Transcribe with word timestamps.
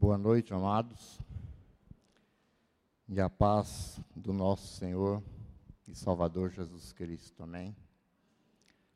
Boa 0.00 0.16
noite, 0.16 0.54
amados. 0.54 1.20
E 3.06 3.20
a 3.20 3.28
paz 3.28 4.00
do 4.16 4.32
nosso 4.32 4.78
Senhor 4.78 5.22
e 5.86 5.94
Salvador 5.94 6.48
Jesus 6.50 6.90
Cristo. 6.94 7.42
Amém. 7.42 7.76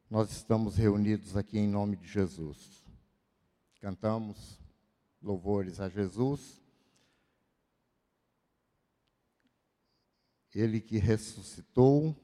Nós 0.09 0.31
estamos 0.31 0.77
reunidos 0.77 1.37
aqui 1.37 1.59
em 1.59 1.69
nome 1.69 1.97
de 1.97 2.07
Jesus. 2.07 2.87
Cantamos 3.81 4.59
louvores 5.23 5.79
a 5.79 5.91
Jesus. 5.91 6.59
Ele 10.55 10.81
que 10.81 10.97
ressuscitou, 10.97 12.17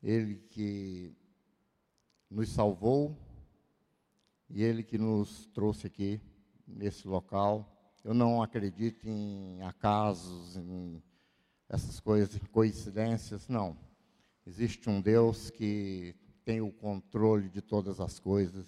ele 0.00 0.36
que 0.36 1.12
nos 2.30 2.50
salvou 2.50 3.18
e 4.48 4.62
ele 4.62 4.84
que 4.84 4.96
nos 4.96 5.46
trouxe 5.46 5.88
aqui 5.88 6.20
nesse 6.66 7.06
local. 7.06 7.70
Eu 8.04 8.14
não 8.14 8.42
acredito 8.42 9.08
em 9.08 9.62
acasos, 9.62 10.56
em 10.56 11.02
essas 11.68 12.00
coisas, 12.00 12.36
em 12.36 12.46
coincidências, 12.46 13.48
não. 13.48 13.76
Existe 14.46 14.90
um 14.90 15.00
Deus 15.00 15.50
que 15.50 16.14
tem 16.44 16.60
o 16.60 16.70
controle 16.70 17.48
de 17.48 17.62
todas 17.62 18.00
as 18.00 18.18
coisas, 18.18 18.66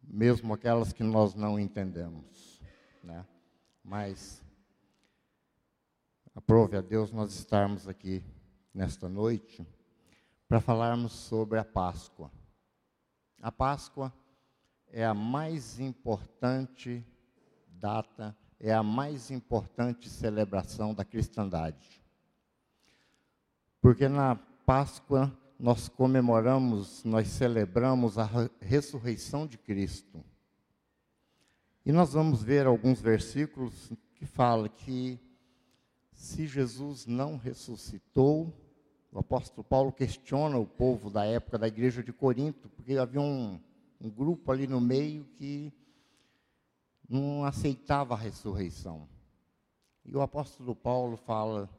mesmo 0.00 0.54
aquelas 0.54 0.92
que 0.92 1.02
nós 1.02 1.34
não 1.34 1.58
entendemos, 1.58 2.60
né? 3.02 3.26
Mas 3.82 4.42
aprove 6.34 6.76
a 6.76 6.80
Deus 6.80 7.10
nós 7.10 7.34
estarmos 7.34 7.88
aqui 7.88 8.24
nesta 8.72 9.08
noite 9.08 9.66
para 10.48 10.60
falarmos 10.60 11.12
sobre 11.12 11.58
a 11.58 11.64
Páscoa. 11.64 12.30
A 13.42 13.50
Páscoa 13.50 14.12
é 14.96 15.04
a 15.04 15.12
mais 15.12 15.80
importante 15.80 17.04
data, 17.80 18.34
é 18.60 18.72
a 18.72 18.80
mais 18.80 19.28
importante 19.28 20.08
celebração 20.08 20.94
da 20.94 21.04
cristandade. 21.04 22.00
Porque 23.80 24.06
na 24.06 24.36
Páscoa 24.64 25.36
nós 25.58 25.88
comemoramos, 25.88 27.02
nós 27.02 27.26
celebramos 27.26 28.18
a 28.18 28.30
ressurreição 28.60 29.48
de 29.48 29.58
Cristo. 29.58 30.24
E 31.84 31.90
nós 31.90 32.12
vamos 32.12 32.44
ver 32.44 32.64
alguns 32.64 33.00
versículos 33.00 33.90
que 34.14 34.24
falam 34.24 34.68
que 34.68 35.18
se 36.12 36.46
Jesus 36.46 37.04
não 37.04 37.36
ressuscitou, 37.36 38.54
o 39.10 39.18
apóstolo 39.18 39.64
Paulo 39.64 39.90
questiona 39.90 40.56
o 40.56 40.64
povo 40.64 41.10
da 41.10 41.24
época 41.24 41.58
da 41.58 41.66
igreja 41.66 42.00
de 42.00 42.12
Corinto, 42.12 42.68
porque 42.68 42.96
havia 42.96 43.20
um, 43.20 43.60
um 44.04 44.10
grupo 44.10 44.52
ali 44.52 44.66
no 44.66 44.82
meio 44.82 45.24
que 45.24 45.72
não 47.08 47.42
aceitava 47.42 48.12
a 48.12 48.18
ressurreição. 48.18 49.08
E 50.04 50.14
o 50.14 50.20
apóstolo 50.20 50.76
Paulo 50.76 51.16
fala: 51.16 51.70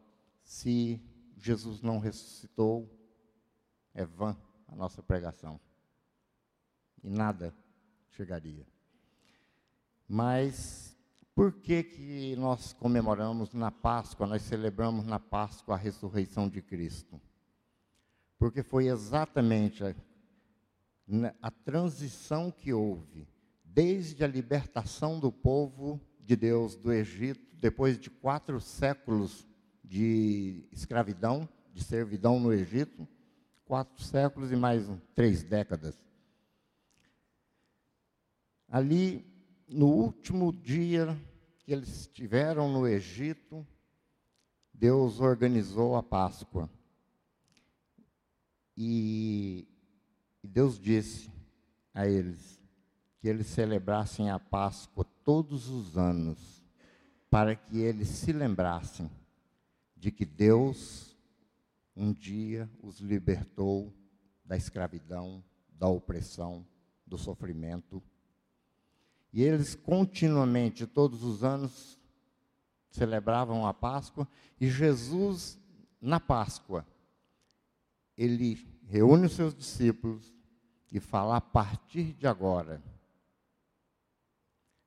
se 0.43 0.99
Jesus 1.37 1.83
não 1.83 1.99
ressuscitou, 1.99 2.89
é 3.93 4.03
vã 4.03 4.35
a 4.67 4.75
nossa 4.75 5.03
pregação. 5.03 5.59
E 7.03 7.09
nada 7.11 7.53
chegaria. 8.09 8.65
Mas 10.07 10.97
por 11.35 11.51
que, 11.51 11.83
que 11.83 12.35
nós 12.37 12.73
comemoramos 12.73 13.53
na 13.53 13.69
Páscoa, 13.69 14.25
nós 14.25 14.41
celebramos 14.41 15.05
na 15.05 15.19
Páscoa 15.19 15.75
a 15.75 15.77
ressurreição 15.77 16.49
de 16.49 16.59
Cristo? 16.59 17.21
Porque 18.39 18.63
foi 18.63 18.87
exatamente 18.87 19.83
a, 21.42 21.52
transição 21.52 22.52
que 22.52 22.73
houve, 22.73 23.28
desde 23.64 24.23
a 24.23 24.28
libertação 24.28 25.20
do 25.20 25.31
povo 25.31 26.00
de 26.20 26.36
Deus 26.36 26.75
do 26.75 26.92
Egito, 26.92 27.56
depois 27.58 28.00
de 28.00 28.09
quatro 28.09 28.59
séculos 28.59 29.48
de 29.83 30.67
escravidão, 30.72 31.48
de 31.73 31.83
servidão 31.83 32.39
no 32.39 32.52
Egito, 32.52 33.08
quatro 33.65 34.04
séculos 34.04 34.52
e 34.52 34.55
mais 34.55 34.88
três 35.14 35.44
décadas. 35.44 35.99
Ali 38.67 39.26
no 39.67 39.88
último 39.88 40.52
dia 40.52 41.15
que 41.60 41.71
eles 41.71 42.02
estiveram 42.02 42.71
no 42.71 42.88
Egito, 42.88 43.65
Deus 44.73 45.20
organizou 45.20 45.95
a 45.95 46.04
Páscoa. 46.04 46.70
E, 48.77 49.67
e 50.45 50.48
Deus 50.48 50.80
disse 50.80 51.32
a 51.92 52.08
eles 52.08 52.61
que 53.17 53.28
eles 53.28 53.48
celebrassem 53.48 54.30
a 54.30 54.38
Páscoa 54.38 55.04
todos 55.23 55.70
os 55.70 55.98
anos, 55.98 56.64
para 57.32 57.56
que 57.56 57.80
eles 57.80 58.08
se 58.10 58.32
lembrassem 58.32 59.10
de 59.98 60.11
que 60.11 60.23
Deus 60.23 61.17
um 61.95 62.14
dia 62.14 62.70
os 62.80 63.00
libertou 63.00 63.92
da 64.45 64.56
escravidão, 64.56 65.44
da 65.67 65.88
opressão, 65.88 66.64
do 67.08 67.17
sofrimento 67.17 68.04
e 69.33 69.42
eles 69.42 69.73
continuamente, 69.73 70.86
todos 70.86 71.23
os 71.23 71.44
anos, 71.44 72.00
celebravam 72.92 73.66
a 73.66 73.73
Páscoa. 73.73 74.27
E 74.62 74.70
Jesus, 74.70 75.60
na 76.00 76.20
Páscoa, 76.20 76.86
ele 78.16 78.64
reúne 78.83 79.26
os 79.26 79.33
seus 79.33 79.56
discípulos 79.56 80.34
e 80.98 81.00
fala: 81.00 81.38
a 81.38 81.42
partir 81.42 82.14
de 82.14 82.26
agora, 82.26 82.82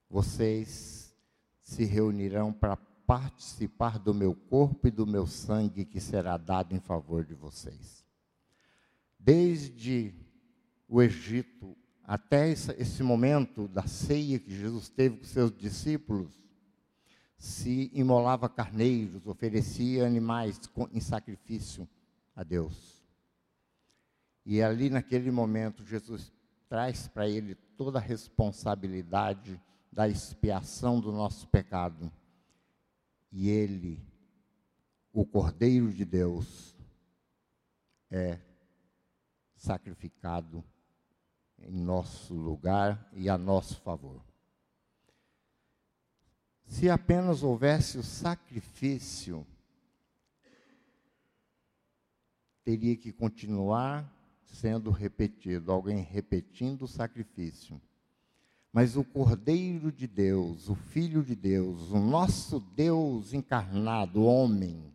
vocês 0.08 1.14
se 1.60 1.84
reunirão 1.84 2.50
para 2.50 2.76
participar 2.76 3.98
do 3.98 4.14
meu 4.14 4.34
corpo 4.34 4.88
e 4.88 4.90
do 4.90 5.06
meu 5.06 5.26
sangue 5.26 5.84
que 5.84 6.00
será 6.00 6.38
dado 6.38 6.74
em 6.74 6.80
favor 6.80 7.24
de 7.24 7.34
vocês. 7.34 8.04
Desde 9.18 10.14
o 10.88 11.02
Egito, 11.02 11.76
até 12.04 12.48
esse 12.48 13.02
momento 13.02 13.68
da 13.68 13.86
ceia 13.86 14.38
que 14.38 14.54
Jesus 14.54 14.88
teve 14.88 15.18
com 15.18 15.24
seus 15.24 15.54
discípulos, 15.54 16.32
se 17.36 17.90
imolava 17.92 18.48
carneiros, 18.48 19.26
oferecia 19.26 20.06
animais 20.06 20.58
em 20.90 21.00
sacrifício 21.00 21.86
a 22.34 22.42
Deus. 22.42 22.98
E 24.50 24.62
ali 24.62 24.88
naquele 24.88 25.30
momento, 25.30 25.84
Jesus 25.84 26.32
traz 26.70 27.06
para 27.06 27.28
ele 27.28 27.54
toda 27.54 27.98
a 27.98 28.00
responsabilidade 28.00 29.60
da 29.92 30.08
expiação 30.08 30.98
do 30.98 31.12
nosso 31.12 31.46
pecado. 31.48 32.10
E 33.30 33.50
ele, 33.50 34.02
o 35.12 35.26
Cordeiro 35.26 35.92
de 35.92 36.02
Deus, 36.02 36.74
é 38.10 38.40
sacrificado 39.54 40.64
em 41.58 41.78
nosso 41.78 42.32
lugar 42.32 43.06
e 43.12 43.28
a 43.28 43.36
nosso 43.36 43.78
favor. 43.82 44.24
Se 46.64 46.88
apenas 46.88 47.42
houvesse 47.42 47.98
o 47.98 48.02
sacrifício, 48.02 49.46
teria 52.64 52.96
que 52.96 53.12
continuar 53.12 54.16
sendo 54.52 54.90
repetido, 54.90 55.70
alguém 55.70 56.02
repetindo 56.02 56.82
o 56.82 56.88
sacrifício. 56.88 57.80
Mas 58.72 58.96
o 58.96 59.04
Cordeiro 59.04 59.90
de 59.90 60.06
Deus, 60.06 60.68
o 60.68 60.74
Filho 60.74 61.22
de 61.22 61.34
Deus, 61.34 61.90
o 61.90 61.98
nosso 61.98 62.60
Deus 62.60 63.32
encarnado, 63.32 64.22
homem, 64.24 64.92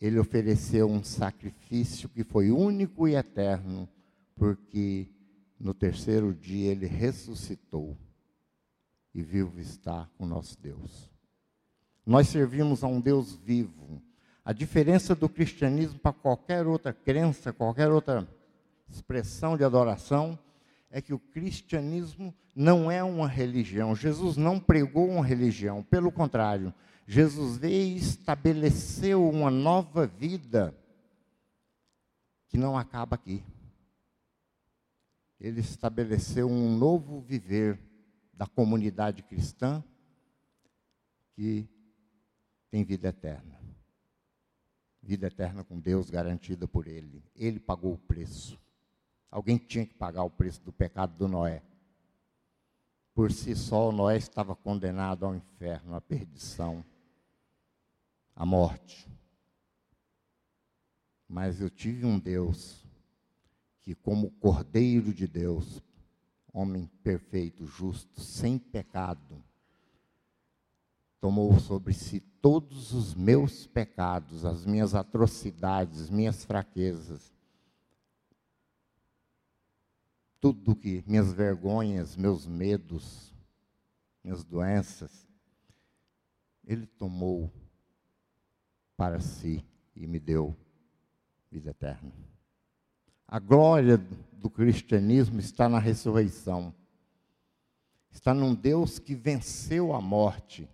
ele 0.00 0.18
ofereceu 0.18 0.90
um 0.90 1.04
sacrifício 1.04 2.08
que 2.08 2.24
foi 2.24 2.50
único 2.50 3.06
e 3.06 3.14
eterno 3.14 3.88
porque 4.34 5.08
no 5.60 5.72
terceiro 5.72 6.34
dia 6.34 6.72
ele 6.72 6.86
ressuscitou 6.86 7.96
e 9.14 9.22
vivo 9.22 9.60
está 9.60 10.08
com 10.16 10.26
nosso 10.26 10.58
Deus. 10.60 11.08
Nós 12.04 12.28
servimos 12.28 12.82
a 12.82 12.88
um 12.88 13.00
Deus 13.00 13.36
vivo. 13.36 14.02
A 14.44 14.52
diferença 14.52 15.14
do 15.14 15.28
cristianismo 15.28 15.98
para 15.98 16.12
qualquer 16.12 16.66
outra 16.66 16.92
crença, 16.92 17.52
qualquer 17.52 17.90
outra 17.90 18.26
expressão 18.88 19.56
de 19.56 19.64
adoração, 19.64 20.38
é 20.90 21.00
que 21.00 21.14
o 21.14 21.18
cristianismo 21.18 22.34
não 22.54 22.90
é 22.90 23.02
uma 23.02 23.28
religião. 23.28 23.94
Jesus 23.94 24.36
não 24.36 24.58
pregou 24.58 25.08
uma 25.08 25.24
religião, 25.24 25.82
pelo 25.82 26.10
contrário, 26.12 26.74
Jesus 27.06 27.56
veio 27.56 27.96
e 27.96 27.96
estabeleceu 27.96 29.28
uma 29.28 29.50
nova 29.50 30.06
vida 30.06 30.74
que 32.48 32.58
não 32.58 32.76
acaba 32.76 33.14
aqui 33.14 33.42
ele 35.42 35.60
estabeleceu 35.60 36.48
um 36.48 36.76
novo 36.78 37.20
viver 37.20 37.76
da 38.32 38.46
comunidade 38.46 39.24
cristã 39.24 39.82
que 41.34 41.68
tem 42.70 42.84
vida 42.84 43.08
eterna. 43.08 43.60
Vida 45.02 45.26
eterna 45.26 45.64
com 45.64 45.80
Deus 45.80 46.08
garantida 46.08 46.68
por 46.68 46.86
Ele. 46.86 47.24
Ele 47.34 47.58
pagou 47.58 47.94
o 47.94 47.98
preço. 47.98 48.58
Alguém 49.30 49.58
tinha 49.58 49.84
que 49.84 49.94
pagar 49.94 50.22
o 50.22 50.30
preço 50.30 50.62
do 50.62 50.72
pecado 50.72 51.16
do 51.16 51.26
Noé. 51.26 51.62
por 53.14 53.30
si 53.30 53.54
só, 53.54 53.92
Noé 53.92 54.16
estava 54.16 54.54
condenado 54.56 55.26
ao 55.26 55.34
inferno, 55.34 55.94
à 55.94 56.00
perdição, 56.00 56.82
à 58.34 58.46
morte. 58.46 59.06
Mas 61.28 61.60
eu 61.60 61.68
tive 61.68 62.06
um 62.06 62.18
Deus 62.18 62.82
que, 63.80 63.94
como 63.94 64.30
Cordeiro 64.32 65.12
de 65.12 65.26
Deus, 65.26 65.82
homem 66.52 66.86
perfeito, 67.02 67.66
justo, 67.66 68.20
sem 68.20 68.58
pecado, 68.58 69.42
tomou 71.22 71.56
sobre 71.60 71.94
si 71.94 72.18
todos 72.18 72.92
os 72.92 73.14
meus 73.14 73.64
pecados, 73.64 74.44
as 74.44 74.66
minhas 74.66 74.92
atrocidades, 74.92 76.10
minhas 76.10 76.44
fraquezas, 76.44 77.32
tudo 80.40 80.74
que 80.74 81.04
minhas 81.06 81.32
vergonhas, 81.32 82.16
meus 82.16 82.44
medos, 82.44 83.32
minhas 84.24 84.42
doenças, 84.42 85.28
ele 86.64 86.88
tomou 86.88 87.52
para 88.96 89.20
si 89.20 89.64
e 89.94 90.08
me 90.08 90.18
deu 90.18 90.56
vida 91.52 91.70
eterna. 91.70 92.12
A 93.28 93.38
glória 93.38 93.96
do 94.32 94.50
cristianismo 94.50 95.38
está 95.38 95.68
na 95.68 95.78
ressurreição. 95.78 96.74
Está 98.10 98.34
num 98.34 98.56
Deus 98.56 98.98
que 98.98 99.14
venceu 99.14 99.94
a 99.94 100.00
morte. 100.00 100.68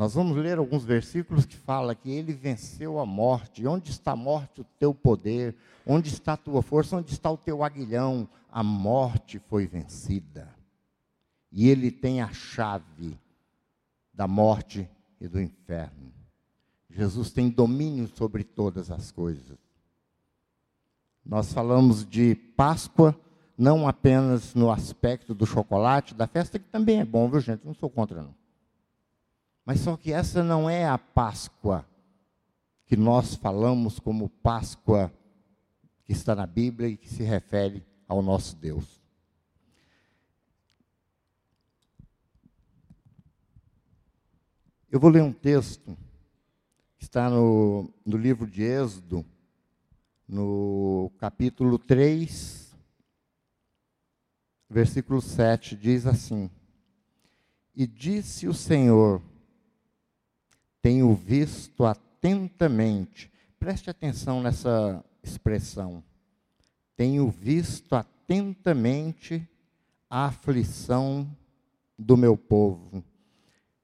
Nós 0.00 0.14
vamos 0.14 0.34
ler 0.34 0.56
alguns 0.56 0.82
versículos 0.82 1.44
que 1.44 1.54
fala 1.54 1.94
que 1.94 2.10
ele 2.10 2.32
venceu 2.32 2.98
a 2.98 3.04
morte. 3.04 3.66
Onde 3.66 3.90
está 3.90 4.12
a 4.12 4.16
morte 4.16 4.62
o 4.62 4.66
teu 4.78 4.94
poder? 4.94 5.54
Onde 5.86 6.08
está 6.08 6.32
a 6.32 6.36
tua 6.38 6.62
força? 6.62 6.96
Onde 6.96 7.12
está 7.12 7.30
o 7.30 7.36
teu 7.36 7.62
aguilhão? 7.62 8.26
A 8.50 8.62
morte 8.62 9.38
foi 9.38 9.66
vencida. 9.66 10.48
E 11.52 11.68
ele 11.68 11.90
tem 11.90 12.22
a 12.22 12.32
chave 12.32 13.20
da 14.14 14.26
morte 14.26 14.88
e 15.20 15.28
do 15.28 15.38
inferno. 15.38 16.10
Jesus 16.88 17.30
tem 17.30 17.50
domínio 17.50 18.08
sobre 18.08 18.42
todas 18.42 18.90
as 18.90 19.12
coisas. 19.12 19.58
Nós 21.22 21.52
falamos 21.52 22.08
de 22.08 22.34
Páscoa 22.34 23.14
não 23.54 23.86
apenas 23.86 24.54
no 24.54 24.70
aspecto 24.70 25.34
do 25.34 25.44
chocolate, 25.44 26.14
da 26.14 26.26
festa, 26.26 26.58
que 26.58 26.70
também 26.70 27.00
é 27.00 27.04
bom, 27.04 27.28
viu 27.28 27.38
gente? 27.40 27.66
Não 27.66 27.74
sou 27.74 27.90
contra, 27.90 28.22
não. 28.22 28.39
Mas 29.70 29.78
só 29.82 29.96
que 29.96 30.12
essa 30.12 30.42
não 30.42 30.68
é 30.68 30.84
a 30.84 30.98
Páscoa 30.98 31.88
que 32.86 32.96
nós 32.96 33.36
falamos 33.36 34.00
como 34.00 34.28
Páscoa 34.28 35.12
que 36.02 36.12
está 36.12 36.34
na 36.34 36.44
Bíblia 36.44 36.88
e 36.88 36.96
que 36.96 37.08
se 37.08 37.22
refere 37.22 37.86
ao 38.08 38.20
nosso 38.20 38.56
Deus. 38.56 39.00
Eu 44.90 44.98
vou 44.98 45.08
ler 45.08 45.22
um 45.22 45.32
texto 45.32 45.96
que 46.98 47.04
está 47.04 47.30
no, 47.30 47.94
no 48.04 48.16
livro 48.16 48.48
de 48.48 48.64
Êxodo, 48.64 49.24
no 50.26 51.12
capítulo 51.16 51.78
3, 51.78 52.76
versículo 54.68 55.22
7, 55.22 55.76
diz 55.76 56.08
assim: 56.08 56.50
E 57.72 57.86
disse 57.86 58.48
o 58.48 58.52
Senhor: 58.52 59.29
Tenho 60.82 61.14
visto 61.14 61.84
atentamente, 61.84 63.30
preste 63.58 63.90
atenção 63.90 64.42
nessa 64.42 65.04
expressão, 65.22 66.02
tenho 66.96 67.28
visto 67.28 67.94
atentamente 67.94 69.46
a 70.08 70.26
aflição 70.26 71.28
do 71.98 72.16
meu 72.16 72.36
povo 72.36 73.04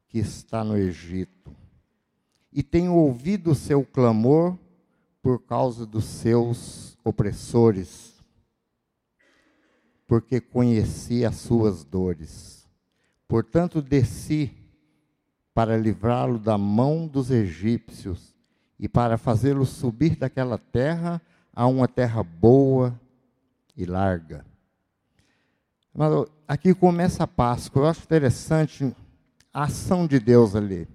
que 0.08 0.18
está 0.18 0.64
no 0.64 0.76
Egito, 0.76 1.54
e 2.52 2.62
tenho 2.62 2.94
ouvido 2.94 3.50
o 3.50 3.54
seu 3.54 3.84
clamor 3.84 4.58
por 5.20 5.42
causa 5.42 5.84
dos 5.84 6.04
seus 6.04 6.96
opressores, 7.04 8.14
porque 10.06 10.40
conheci 10.40 11.24
as 11.24 11.36
suas 11.36 11.84
dores. 11.84 12.66
Portanto, 13.28 13.82
desci 13.82 14.56
para 15.56 15.74
livrá-lo 15.74 16.38
da 16.38 16.58
mão 16.58 17.08
dos 17.08 17.30
egípcios 17.30 18.34
e 18.78 18.86
para 18.86 19.16
fazê-lo 19.16 19.64
subir 19.64 20.14
daquela 20.14 20.58
terra 20.58 21.18
a 21.50 21.66
uma 21.66 21.88
terra 21.88 22.22
boa 22.22 23.00
e 23.74 23.86
larga. 23.86 24.44
Mas 25.94 26.12
aqui 26.46 26.74
começa 26.74 27.24
a 27.24 27.26
Páscoa. 27.26 27.80
Eu 27.80 27.86
acho 27.86 28.02
interessante 28.02 28.94
a 29.50 29.62
ação 29.62 30.06
de 30.06 30.20
Deus 30.20 30.54
ali. 30.54 30.86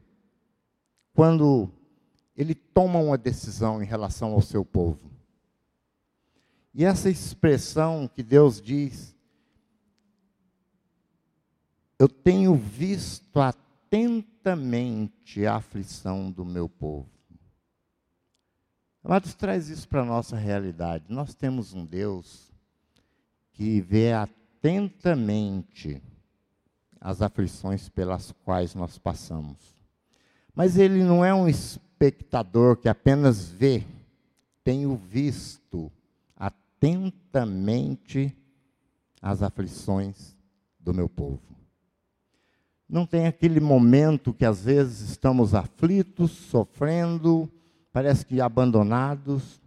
Quando 1.12 1.68
ele 2.38 2.54
toma 2.54 3.00
uma 3.00 3.18
decisão 3.18 3.82
em 3.82 3.86
relação 3.88 4.32
ao 4.32 4.44
seu 4.44 4.64
povo. 4.64 5.10
E 6.72 6.86
essa 6.86 7.10
expressão 7.10 8.08
que 8.08 8.22
Deus 8.22 8.62
diz, 8.62 9.16
eu 11.98 12.08
tenho 12.08 12.54
visto 12.54 13.40
atentamente 13.92 15.46
a 15.46 15.58
aflição 15.58 16.32
do 16.32 16.46
meu 16.46 16.70
povo. 16.70 17.10
Amados, 19.04 19.34
traz 19.34 19.68
isso 19.68 19.86
para 19.86 20.02
a 20.02 20.06
nossa 20.06 20.38
realidade. 20.38 21.04
Nós 21.10 21.34
temos 21.34 21.74
um 21.74 21.86
Deus 21.86 22.50
que 23.52 23.82
vê 23.82 24.14
atentamente 24.14 26.02
as 27.02 27.22
aflições 27.22 27.90
pelas 27.90 28.32
quais 28.46 28.74
nós 28.74 28.98
passamos. 28.98 29.58
Mas 30.56 30.78
ele 30.78 31.04
não 31.04 31.26
é 31.26 31.34
um 31.34 31.50
espectador 31.50 32.78
que 32.78 32.88
apenas 32.88 33.50
vê, 33.50 33.84
tenho 34.64 34.96
visto 34.96 35.92
atentamente 36.38 38.34
as 39.22 39.44
aflições 39.44 40.34
do 40.80 40.94
meu 40.94 41.10
povo. 41.10 41.42
Não 42.92 43.06
tem 43.06 43.26
aquele 43.26 43.62
momento 43.62 44.34
que 44.34 44.44
às 44.44 44.66
vezes 44.66 45.12
estamos 45.12 45.56
aflitos, 45.56 46.30
sofrendo, 46.32 47.50
parece 47.94 48.26
que 48.26 48.42
abandonados, 48.42 49.62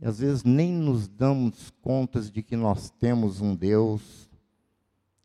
e 0.00 0.04
às 0.04 0.18
vezes 0.18 0.42
nem 0.42 0.72
nos 0.72 1.06
damos 1.06 1.70
contas 1.80 2.28
de 2.28 2.42
que 2.42 2.56
nós 2.56 2.90
temos 2.90 3.40
um 3.40 3.54
Deus 3.54 4.28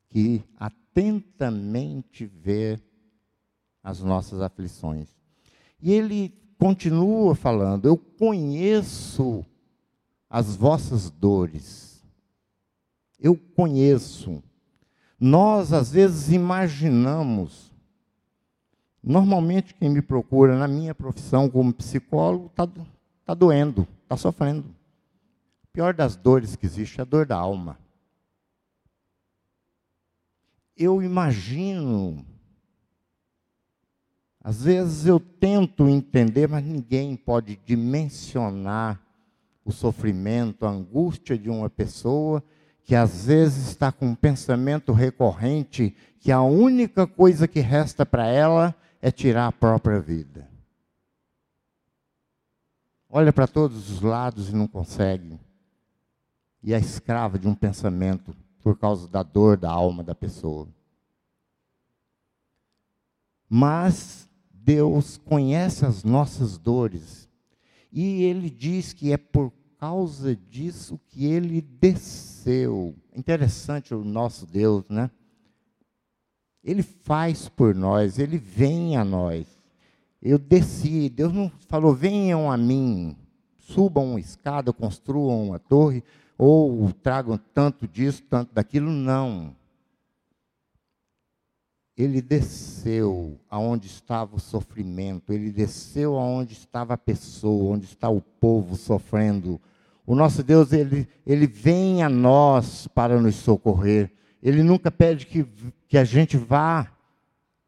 que 0.08 0.44
atentamente 0.56 2.28
vê 2.28 2.80
as 3.84 4.00
nossas 4.02 4.40
aflições. 4.40 5.10
E 5.82 5.92
ele 5.92 6.32
continua 6.60 7.34
falando: 7.34 7.88
Eu 7.88 7.98
conheço 7.98 9.44
as 10.30 10.56
vossas 10.56 11.10
dores. 11.10 12.04
Eu 13.20 13.36
conheço. 13.36 14.44
Nós, 15.26 15.72
às 15.72 15.90
vezes, 15.90 16.34
imaginamos. 16.34 17.72
Normalmente, 19.02 19.74
quem 19.74 19.90
me 19.90 20.02
procura 20.02 20.58
na 20.58 20.68
minha 20.68 20.94
profissão 20.94 21.50
como 21.50 21.74
psicólogo 21.74 22.48
está 22.48 22.68
tá 23.24 23.34
doendo, 23.34 23.88
está 24.04 24.18
sofrendo. 24.18 24.66
A 25.64 25.68
pior 25.72 25.94
das 25.94 26.18
dores 26.18 26.58
que 26.58 26.66
existe 26.66 27.00
é 27.00 27.04
a 27.04 27.06
dor 27.06 27.26
da 27.26 27.38
alma. 27.38 27.80
Eu 30.76 31.02
imagino 31.02 32.26
às 34.44 34.62
vezes 34.62 35.06
eu 35.06 35.22
tento 35.22 35.88
entender, 35.88 36.50
mas 36.50 36.66
ninguém 36.66 37.16
pode 37.16 37.56
dimensionar 37.66 39.02
o 39.64 39.72
sofrimento, 39.72 40.66
a 40.66 40.70
angústia 40.70 41.38
de 41.38 41.50
uma 41.50 41.70
pessoa 41.70 42.44
que 42.86 42.96
às 42.96 43.26
vezes 43.26 43.70
está 43.70 43.92
com 43.92 44.08
um 44.08 44.16
pensamento 44.16 44.92
recorrente 44.92 45.96
que 46.20 46.32
a 46.32 46.42
única 46.42 47.08
coisa 47.08 47.48
que 47.48 47.60
resta 47.60 48.06
para 48.06 48.28
ela 48.28 48.76
é 49.02 49.12
tirar 49.12 49.48
a 49.48 49.52
própria 49.52 50.00
vida. 50.00 50.50
Olha 53.10 53.32
para 53.32 53.48
todos 53.48 53.90
os 53.90 54.02
lados 54.02 54.50
e 54.50 54.56
não 54.56 54.68
consegue. 54.68 55.40
E 56.62 56.74
é 56.74 56.80
escrava 56.80 57.38
de 57.38 57.48
um 57.48 57.54
pensamento 57.54 58.36
por 58.62 58.78
causa 58.78 59.08
da 59.08 59.22
dor 59.22 59.58
da 59.58 59.70
alma 59.70 60.04
da 60.04 60.16
pessoa. 60.16 60.68
Mas 63.50 64.28
Deus 64.50 65.18
conhece 65.18 65.86
as 65.86 66.04
nossas 66.04 66.58
dores. 66.58 67.30
E 67.92 68.24
ele 68.24 68.50
diz 68.50 68.94
que 68.94 69.12
é 69.12 69.18
por 69.18 69.52
causa 69.84 70.34
disso 70.34 70.98
que 71.10 71.26
ele 71.26 71.60
desceu. 71.60 72.96
Interessante 73.14 73.94
o 73.94 74.02
nosso 74.02 74.46
Deus, 74.46 74.86
né? 74.88 75.12
Ele 76.64 76.82
faz 76.82 77.50
por 77.50 77.76
nós, 77.76 78.18
ele 78.18 78.38
vem 78.38 78.96
a 78.96 79.04
nós. 79.04 79.46
Eu 80.22 80.40
desci, 80.40 81.10
Deus 81.10 81.34
não 81.34 81.52
falou: 81.68 81.94
venham 81.94 82.50
a 82.50 82.56
mim, 82.56 83.18
subam 83.58 84.12
uma 84.12 84.22
escada, 84.22 84.72
construam 84.72 85.48
uma 85.48 85.60
torre, 85.60 86.02
ou 86.38 86.90
tragam 86.94 87.38
tanto 87.54 87.86
disso, 87.86 88.24
tanto 88.30 88.54
daquilo. 88.54 88.90
Não. 88.90 89.54
ele 91.98 92.22
desceu 92.22 93.38
aonde 93.50 93.88
estava 93.88 94.38
o 94.38 94.40
sofrimento, 94.40 95.34
ele 95.34 95.52
desceu 95.52 96.18
aonde 96.18 96.54
estava 96.54 96.94
a 96.94 96.98
pessoa, 96.98 97.74
onde 97.74 97.84
está 97.84 98.08
o 98.08 98.22
povo 98.22 98.78
sofrendo. 98.78 99.60
O 100.06 100.16
nosso 100.16 100.44
Deus, 100.44 100.74
ele, 100.74 101.08
ele 101.26 101.48
vem 101.48 102.04
a 102.04 102.10
nós 102.10 102.88
para 102.88 103.20
nos 103.20 103.36
socorrer. 103.36 104.12
Ele 104.42 104.62
nunca 104.62 104.92
pede 104.92 105.26
que, 105.26 105.46
que 105.88 105.98
a 105.98 106.04
gente 106.04 106.38
vá 106.38 106.92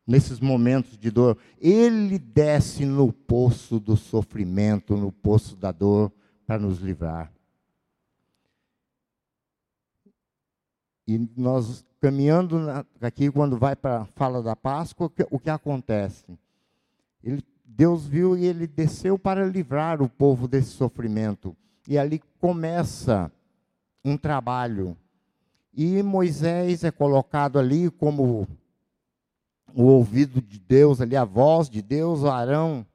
nesses 0.06 0.40
momentos 0.40 0.98
de 0.98 1.10
dor. 1.10 1.38
Ele 1.60 2.20
desce 2.20 2.86
no 2.86 3.12
poço 3.12 3.80
do 3.80 3.96
sofrimento, 3.96 4.98
no 4.98 5.12
poço 5.12 5.56
da 5.56 5.72
dor, 5.72 6.12
para 6.46 6.60
nos 6.60 6.80
livrar. 6.80 7.32
E 11.08 11.30
nós 11.38 11.86
caminhando 12.02 12.60
aqui, 13.02 13.32
quando 13.32 13.58
vai 13.58 13.76
para 13.76 14.02
a 14.02 14.06
fala 14.06 14.44
da 14.44 14.56
Páscoa, 14.56 15.08
o 15.08 15.10
que, 15.10 15.26
o 15.32 15.40
que 15.40 15.50
acontece? 15.50 16.26
Ele, 17.24 17.44
Deus 17.64 18.06
viu 18.06 18.38
e 18.38 18.46
ele 18.46 18.68
desceu 18.68 19.18
para 19.18 19.46
livrar 19.46 20.02
o 20.02 20.10
povo 20.10 20.48
desse 20.48 20.70
sofrimento. 20.70 21.56
E 21.88 21.98
ali 21.98 22.22
começa 22.40 23.32
um 24.04 24.18
trabalho. 24.18 24.98
E 25.74 26.02
Moisés 26.02 26.84
é 26.84 26.92
colocado 26.92 27.60
ali 27.60 27.90
como 27.90 28.48
o 29.74 29.84
ouvido 29.84 30.42
de 30.42 30.58
Deus, 30.58 31.02
ali 31.02 31.16
a 31.16 31.26
voz 31.26 31.70
de 31.70 31.82
Deus, 31.82 32.24
Arão 32.24 32.86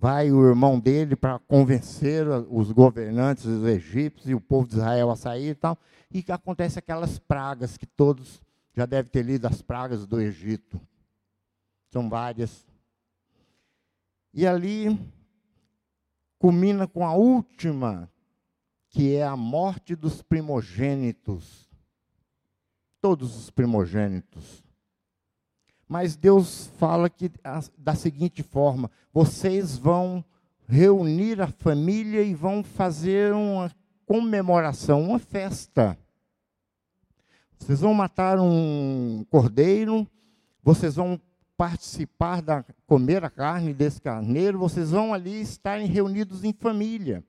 vai 0.00 0.30
o 0.30 0.46
irmão 0.46 0.78
dele 0.78 1.16
para 1.16 1.38
convencer 1.40 2.26
os 2.48 2.70
governantes 2.70 3.44
os 3.44 3.64
egípcios 3.64 4.30
e 4.30 4.34
o 4.34 4.40
povo 4.40 4.68
de 4.68 4.76
Israel 4.76 5.10
a 5.10 5.16
sair 5.16 5.50
e 5.50 5.54
tal. 5.54 5.76
E 6.10 6.22
que 6.22 6.32
acontece 6.32 6.78
aquelas 6.78 7.18
pragas 7.18 7.76
que 7.76 7.86
todos 7.86 8.40
já 8.74 8.86
deve 8.86 9.08
ter 9.10 9.22
lido 9.22 9.46
as 9.46 9.60
pragas 9.60 10.06
do 10.06 10.20
Egito. 10.20 10.80
São 11.88 12.08
várias. 12.08 12.64
E 14.32 14.46
ali 14.46 14.98
culmina 16.38 16.86
com 16.86 17.04
a 17.04 17.14
última, 17.14 18.08
que 18.90 19.14
é 19.14 19.24
a 19.24 19.36
morte 19.36 19.94
dos 19.94 20.22
primogênitos. 20.22 21.68
Todos 23.00 23.36
os 23.36 23.50
primogênitos. 23.50 24.64
Mas 25.88 26.16
Deus 26.16 26.70
fala 26.76 27.08
que 27.08 27.30
da 27.76 27.94
seguinte 27.94 28.42
forma: 28.42 28.90
vocês 29.12 29.78
vão 29.78 30.24
reunir 30.68 31.40
a 31.40 31.46
família 31.46 32.22
e 32.22 32.34
vão 32.34 32.62
fazer 32.62 33.32
uma 33.32 33.70
comemoração, 34.04 35.02
uma 35.02 35.18
festa. 35.18 35.98
Vocês 37.58 37.80
vão 37.80 37.94
matar 37.94 38.38
um 38.38 39.24
cordeiro, 39.30 40.06
vocês 40.62 40.94
vão 40.94 41.20
participar 41.56 42.40
da 42.40 42.64
comer 42.86 43.24
a 43.24 43.30
carne 43.30 43.74
desse 43.74 44.00
carneiro, 44.00 44.58
vocês 44.58 44.90
vão 44.90 45.12
ali 45.12 45.40
estarem 45.40 45.86
reunidos 45.86 46.44
em 46.44 46.52
família. 46.52 47.24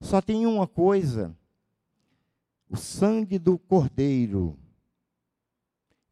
Só 0.00 0.20
tem 0.20 0.46
uma 0.46 0.66
coisa: 0.66 1.36
o 2.68 2.76
sangue 2.76 3.38
do 3.38 3.58
cordeiro. 3.58 4.58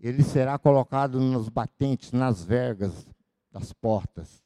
Ele 0.00 0.22
será 0.22 0.58
colocado 0.58 1.18
nos 1.18 1.48
batentes, 1.48 2.12
nas 2.12 2.44
vergas 2.44 3.06
das 3.50 3.72
portas. 3.72 4.44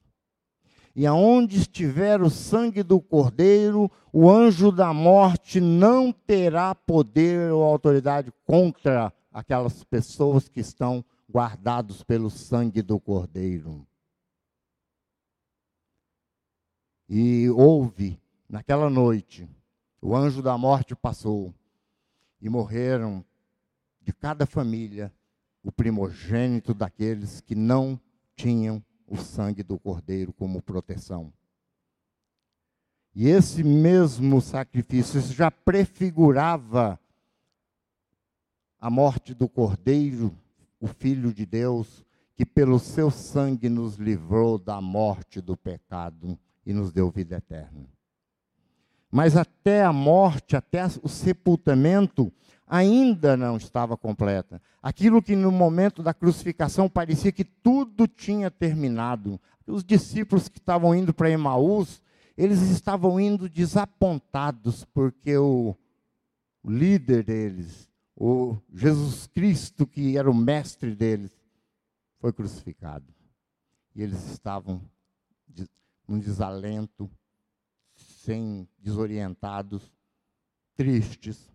E 0.95 1.07
aonde 1.07 1.59
estiver 1.59 2.21
o 2.21 2.30
sangue 2.30 2.83
do 2.83 3.00
cordeiro, 3.00 3.90
o 4.12 4.30
anjo 4.30 4.71
da 4.71 4.92
morte 4.92 5.61
não 5.61 6.12
terá 6.12 6.75
poder 6.75 7.52
ou 7.52 7.62
autoridade 7.62 8.33
contra 8.45 9.12
aquelas 9.33 9.85
pessoas 9.85 10.49
que 10.49 10.61
estão 10.61 11.04
guardados 11.30 12.02
pelo 12.02 12.30
sangue 12.30 12.83
do 12.83 12.99
cordeiro. 12.99 13.87
E 17.09 17.49
houve, 17.50 18.21
naquela 18.49 18.88
noite, 18.88 19.49
o 20.00 20.17
anjo 20.17 20.43
da 20.43 20.57
morte 20.57 20.95
passou 20.95 21.55
e 22.40 22.49
morreram 22.49 23.25
de 24.00 24.12
cada 24.12 24.47
família 24.47 25.12
o 25.62 25.71
primogênito 25.71 26.73
daqueles 26.73 27.40
que 27.40 27.55
não 27.55 28.00
tinham 28.35 28.83
o 29.07 29.17
sangue 29.17 29.62
do 29.62 29.78
cordeiro 29.78 30.33
como 30.33 30.62
proteção. 30.62 31.33
E 33.14 33.28
esse 33.28 33.64
mesmo 33.64 34.40
sacrifício 34.40 35.21
já 35.21 35.50
prefigurava 35.50 36.99
a 38.81 38.88
morte 38.88 39.35
do 39.35 39.49
cordeiro, 39.49 40.33
o 40.81 40.87
filho 40.87 41.35
de 41.35 41.45
Deus, 41.45 42.05
que 42.37 42.47
pelo 42.47 42.78
seu 42.78 43.11
sangue 43.11 43.69
nos 43.69 43.97
livrou 43.97 44.57
da 44.57 44.81
morte 44.81 45.40
do 45.40 45.57
pecado 45.57 46.38
e 46.64 46.73
nos 46.73 46.93
deu 46.93 47.11
vida 47.11 47.37
eterna. 47.37 47.98
Mas 49.11 49.37
até 49.37 49.85
a 49.85 49.93
morte, 49.93 50.57
até 50.57 50.85
o 51.03 51.09
sepultamento, 51.09 52.33
ainda 52.67 53.37
não 53.37 53.57
estava 53.57 53.97
completa. 53.97 54.61
Aquilo 54.83 55.23
que 55.23 55.35
no 55.35 55.50
momento 55.50 56.03
da 56.03 56.12
crucificação 56.12 56.88
parecia 56.88 57.33
que 57.33 57.45
tudo 57.45 58.07
tinha 58.07 58.50
terminado. 58.50 59.41
Os 59.67 59.83
discípulos 59.83 60.49
que 60.49 60.59
estavam 60.59 60.95
indo 60.95 61.15
para 61.15 61.31
Emaús, 61.31 62.03
eles 62.37 62.61
estavam 62.62 63.19
indo 63.19 63.49
desapontados, 63.49 64.85
porque 64.85 65.37
o 65.37 65.75
líder 66.65 67.25
deles, 67.25 67.91
o 68.15 68.57
Jesus 68.73 69.27
Cristo, 69.27 69.87
que 69.87 70.17
era 70.17 70.31
o 70.31 70.35
mestre 70.35 70.95
deles, 70.95 71.33
foi 72.21 72.33
crucificado. 72.33 73.07
E 73.95 74.03
eles 74.03 74.31
estavam 74.31 74.83
num 76.07 76.19
desalento, 76.19 77.11
sem 78.28 78.68
desorientados, 78.78 79.90
tristes 80.76 81.50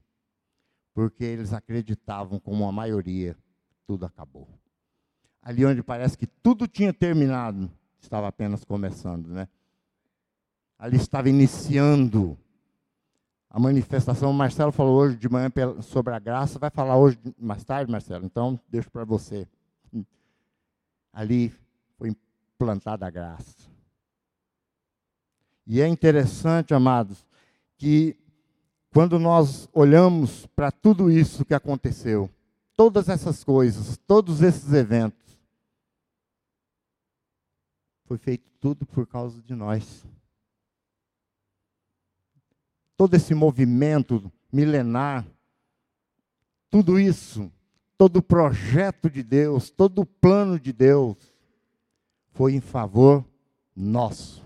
porque 0.92 1.24
eles 1.24 1.54
acreditavam, 1.54 2.40
como 2.40 2.68
a 2.68 2.72
maioria, 2.72 3.38
tudo 3.86 4.08
acabou. 4.08 4.50
Ali 5.40 5.64
onde 5.64 5.84
parece 5.84 6.18
que 6.18 6.26
tudo 6.26 6.68
tinha 6.68 6.92
terminado, 6.92 7.72
estava 8.02 8.28
apenas 8.28 8.64
começando, 8.64 9.28
né? 9.28 9.48
Ali 10.80 10.98
estava 10.98 11.30
iniciando 11.30 12.36
a 13.52 13.60
manifestação. 13.60 14.32
O 14.32 14.34
Marcelo 14.34 14.72
falou 14.72 14.96
hoje 14.96 15.16
de 15.16 15.30
manhã 15.30 15.52
sobre 15.84 16.16
a 16.16 16.20
graça, 16.20 16.58
vai 16.58 16.72
falar 16.72 16.98
hoje 16.98 17.20
mais 17.38 17.64
tarde, 17.64 17.92
Marcelo, 17.92 18.26
então 18.26 18.60
deixo 18.68 18.90
para 18.90 19.06
você. 19.06 19.48
Ali 21.14 21.54
foi 22.00 22.16
implantada 22.56 23.06
a 23.06 23.12
graça. 23.12 23.73
E 25.66 25.82
é 25.82 25.88
interessante, 25.88 26.74
amados, 26.74 27.26
que 27.78 28.18
quando 28.92 29.18
nós 29.18 29.68
olhamos 29.74 30.46
para 30.48 30.72
tudo 30.72 31.10
isso 31.10 31.46
que 31.46 31.54
aconteceu, 31.54 32.30
todas 32.76 33.10
essas 33.10 33.44
coisas, 33.44 33.98
todos 34.06 34.42
esses 34.42 34.72
eventos, 34.74 35.24
foi 38.06 38.18
feito 38.18 38.50
tudo 38.60 38.86
por 38.86 39.08
causa 39.08 39.42
de 39.42 39.56
nós. 39.56 40.06
Todo 42.96 43.16
esse 43.16 43.34
movimento 43.34 44.32
milenar, 44.52 45.26
tudo 46.70 47.00
isso, 47.00 47.52
todo 47.98 48.18
o 48.18 48.22
projeto 48.22 49.10
de 49.10 49.24
Deus, 49.24 49.70
todo 49.70 50.02
o 50.02 50.06
plano 50.06 50.60
de 50.60 50.72
Deus, 50.72 51.18
foi 52.34 52.54
em 52.54 52.62
favor 52.62 53.26
nosso. 53.76 54.44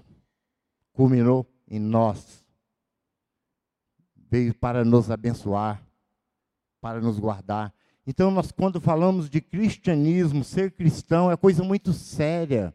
Culminou 0.98 1.46
em 1.70 1.80
nós 1.80 2.44
veio 4.30 4.52
para 4.52 4.84
nos 4.84 5.10
abençoar, 5.10 5.80
para 6.82 7.00
nos 7.00 7.20
guardar. 7.20 7.72
Então, 8.06 8.32
nós, 8.32 8.52
quando 8.52 8.80
falamos 8.80 9.30
de 9.30 9.42
cristianismo, 9.42 10.44
ser 10.44 10.72
cristão 10.72 11.30
é 11.32 11.38
coisa 11.38 11.64
muito 11.64 11.94
séria, 11.94 12.74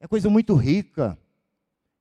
é 0.00 0.08
coisa 0.08 0.28
muito 0.28 0.54
rica, 0.54 1.16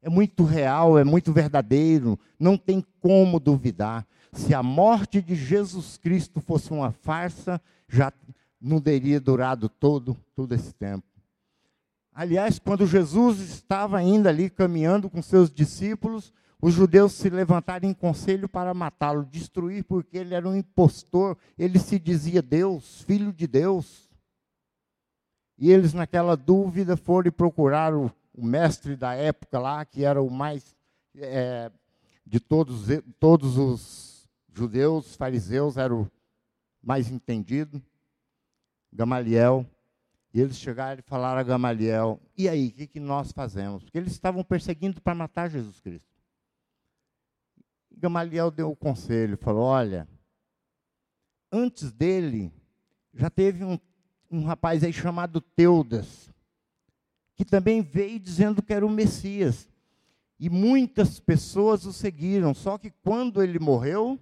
é 0.01 0.09
muito 0.09 0.43
real, 0.43 0.97
é 0.97 1.03
muito 1.03 1.31
verdadeiro, 1.31 2.19
não 2.39 2.57
tem 2.57 2.83
como 2.99 3.39
duvidar. 3.39 4.07
Se 4.33 4.53
a 4.53 4.63
morte 4.63 5.21
de 5.21 5.35
Jesus 5.35 5.97
Cristo 5.97 6.39
fosse 6.41 6.71
uma 6.71 6.91
farsa, 6.91 7.61
já 7.87 8.11
não 8.59 8.79
teria 8.79 9.19
durado 9.19 9.67
todo, 9.67 10.17
todo 10.35 10.55
esse 10.55 10.73
tempo. 10.73 11.10
Aliás, 12.13 12.59
quando 12.59 12.85
Jesus 12.85 13.39
estava 13.39 13.97
ainda 13.97 14.29
ali 14.29 14.49
caminhando 14.49 15.09
com 15.09 15.21
seus 15.21 15.51
discípulos, 15.51 16.33
os 16.61 16.73
judeus 16.73 17.13
se 17.13 17.29
levantaram 17.29 17.89
em 17.89 17.93
conselho 17.93 18.47
para 18.47 18.73
matá-lo, 18.73 19.25
destruir, 19.25 19.83
porque 19.83 20.17
ele 20.17 20.35
era 20.35 20.47
um 20.47 20.55
impostor, 20.55 21.37
ele 21.57 21.79
se 21.79 21.97
dizia 21.97 22.41
Deus, 22.41 23.01
filho 23.01 23.33
de 23.33 23.47
Deus. 23.47 24.09
E 25.57 25.71
eles, 25.71 25.93
naquela 25.93 26.35
dúvida, 26.35 26.97
foram 26.97 27.31
procurar 27.31 27.95
o, 27.95 28.11
o 28.33 28.45
mestre 28.45 28.95
da 28.95 29.13
época 29.13 29.57
lá, 29.57 29.85
que 29.85 30.03
era 30.03 30.21
o 30.21 30.29
mais 30.29 30.75
é, 31.15 31.71
de 32.25 32.39
todos, 32.39 32.87
todos 33.19 33.57
os 33.57 34.29
judeus, 34.53 35.15
fariseus, 35.15 35.77
era 35.77 35.95
o 35.95 36.09
mais 36.83 37.09
entendido, 37.09 37.81
Gamaliel, 38.91 39.65
E 40.33 40.39
eles 40.39 40.57
chegaram 40.57 40.99
e 40.99 41.03
falaram 41.03 41.39
a 41.39 41.43
Gamaliel: 41.43 42.19
e 42.37 42.47
aí, 42.47 42.67
o 42.67 42.71
que, 42.71 42.87
que 42.87 42.99
nós 42.99 43.31
fazemos? 43.31 43.83
Porque 43.83 43.97
eles 43.97 44.13
estavam 44.13 44.43
perseguindo 44.43 45.01
para 45.01 45.13
matar 45.13 45.49
Jesus 45.49 45.79
Cristo. 45.79 46.07
E 47.91 47.97
Gamaliel 47.97 48.49
deu 48.49 48.71
o 48.71 48.75
conselho: 48.75 49.37
falou, 49.37 49.63
olha, 49.63 50.07
antes 51.51 51.91
dele, 51.91 52.51
já 53.13 53.29
teve 53.29 53.63
um, 53.65 53.77
um 54.29 54.43
rapaz 54.45 54.83
aí 54.83 54.93
chamado 54.93 55.41
Teudas, 55.41 56.31
que 57.35 57.43
também 57.43 57.81
veio 57.81 58.19
dizendo 58.19 58.61
que 58.61 58.73
era 58.73 58.85
o 58.85 58.89
Messias. 58.89 59.67
E 60.39 60.49
muitas 60.49 61.19
pessoas 61.19 61.85
o 61.85 61.93
seguiram, 61.93 62.51
só 62.53 62.77
que 62.77 62.89
quando 62.89 63.43
ele 63.43 63.59
morreu, 63.59 64.19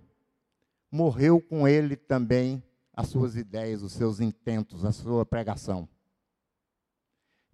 morreu 0.92 1.40
com 1.40 1.66
ele 1.66 1.96
também 1.96 2.62
as 2.94 3.08
suas 3.08 3.38
ideias, 3.38 3.82
os 3.82 3.94
seus 3.94 4.20
intentos, 4.20 4.84
a 4.84 4.92
sua 4.92 5.26
pregação. 5.26 5.88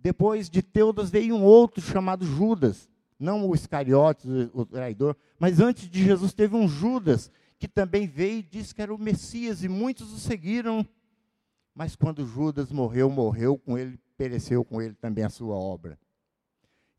Depois 0.06 0.52
de 0.52 0.62
Teudas 0.62 1.10
veio 1.10 1.36
um 1.36 1.44
outro 1.44 1.82
chamado 1.82 2.24
Judas, 2.24 2.88
não 3.20 3.50
o 3.50 3.56
Iscariotes, 3.56 4.24
o 4.54 4.64
traidor, 4.64 5.18
mas 5.40 5.60
antes 5.60 5.90
de 5.90 6.04
Jesus 6.04 6.32
teve 6.32 6.56
um 6.56 6.68
Judas 6.68 7.32
que 7.58 7.68
também 7.68 8.06
veio 8.06 8.38
e 8.38 8.44
disse 8.44 8.76
que 8.76 8.84
era 8.84 8.94
o 8.94 9.00
Messias 9.00 9.64
e 9.64 9.68
muitos 9.68 10.14
o 10.14 10.20
seguiram. 10.20 10.88
Mas 11.74 11.96
quando 11.96 12.24
Judas 12.24 12.72
morreu, 12.72 13.10
morreu 13.10 13.58
com 13.58 13.80
ele, 13.80 14.00
pereceu 14.16 14.64
com 14.64 14.80
ele 14.80 14.94
também 14.94 15.24
a 15.24 15.30
sua 15.30 15.56
obra. 15.56 15.98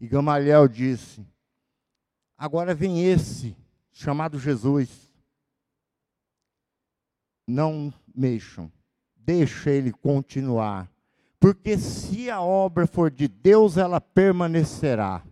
E 0.00 0.08
Gamaliel 0.08 0.66
disse: 0.66 1.24
Agora 2.36 2.74
vem 2.74 3.04
esse, 3.04 3.56
chamado 3.92 4.36
Jesus. 4.36 5.14
Não 7.46 7.94
mexam, 8.12 8.68
deixa 9.14 9.70
ele 9.70 9.92
continuar. 9.92 10.90
Porque 11.38 11.78
se 11.78 12.30
a 12.30 12.40
obra 12.40 12.86
for 12.86 13.10
de 13.10 13.28
Deus, 13.28 13.76
ela 13.76 14.00
permanecerá. 14.00 15.24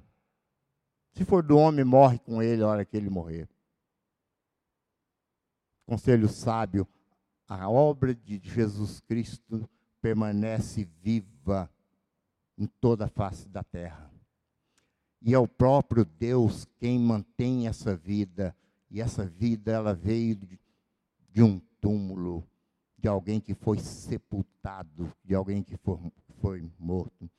Se 1.13 1.25
for 1.25 1.43
do 1.43 1.57
homem, 1.57 1.85
morre 1.85 2.19
com 2.19 2.43
ele 2.43 2.63
a 2.63 2.69
hora 2.69 2.85
que 2.85 2.97
ele 2.97 3.09
morrer. 3.09 3.49
Conselho 5.87 6.29
sábio: 6.29 6.87
a 7.49 7.69
obra 7.69 8.15
de 8.15 8.41
Jesus 8.43 9.01
Cristo 9.01 9.69
permanece 10.01 10.89
viva 11.03 11.71
em 12.59 12.67
toda 12.67 13.07
a 13.07 13.09
face 13.09 13.49
da 13.49 13.63
terra. 13.63 14.11
E 15.23 15.33
é 15.33 15.39
o 15.39 15.49
próprio 15.49 16.05
Deus 16.05 16.67
quem 16.79 16.99
mantém 16.99 17.67
essa 17.67 17.97
vida. 17.97 18.55
E 18.91 19.01
essa 19.01 19.25
vida, 19.25 19.73
ela 19.73 19.95
veio 19.95 20.37
de, 20.37 20.61
de 21.31 21.43
um 21.43 21.59
túmulo, 21.81 22.47
de 23.05 23.09
alguém 23.09 23.39
que 23.39 23.53
foi 23.53 23.79
sepultado, 23.79 25.13
de 25.23 25.35
alguém 25.35 25.63
que 25.63 25.77
foi, 25.77 25.99
foi 26.41 26.67
morto. 26.79 27.31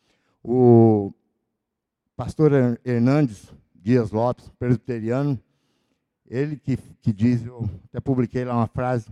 O 0.43 1.11
pastor 2.15 2.51
Hernandes 2.85 3.51
Dias 3.73 4.11
Lopes, 4.11 4.47
presbiteriano, 4.59 5.41
ele 6.27 6.55
que, 6.55 6.77
que 6.77 7.11
diz, 7.11 7.43
eu 7.43 7.67
até 7.85 7.99
publiquei 7.99 8.45
lá 8.45 8.55
uma 8.55 8.67
frase, 8.67 9.09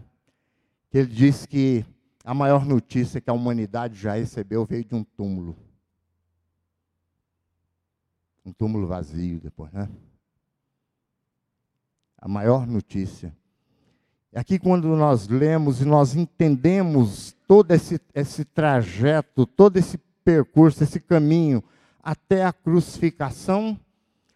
que 0.91 0.99
ele 0.99 1.07
disse 1.11 1.47
que 1.47 1.83
a 2.23 2.35
maior 2.35 2.67
notícia 2.67 3.19
que 3.19 3.31
a 3.31 3.33
humanidade 3.33 3.95
já 3.95 4.13
recebeu 4.13 4.63
veio 4.63 4.85
de 4.85 4.93
um 4.93 5.03
túmulo. 5.03 5.57
Um 8.45 8.53
túmulo 8.53 8.85
vazio 8.85 9.39
depois, 9.39 9.71
né? 9.71 9.89
A 12.15 12.27
maior 12.27 12.67
notícia. 12.67 13.35
Aqui, 14.35 14.57
quando 14.57 14.87
nós 14.95 15.27
lemos 15.27 15.79
e 15.79 15.85
nós 15.85 16.15
entendemos 16.15 17.35
todo 17.47 17.71
esse, 17.71 18.01
esse 18.15 18.43
trajeto, 18.43 19.45
todo 19.45 19.77
esse 19.77 19.99
percurso, 20.25 20.83
esse 20.83 20.99
caminho 20.99 21.63
até 22.01 22.43
a 22.43 22.51
crucificação, 22.51 23.79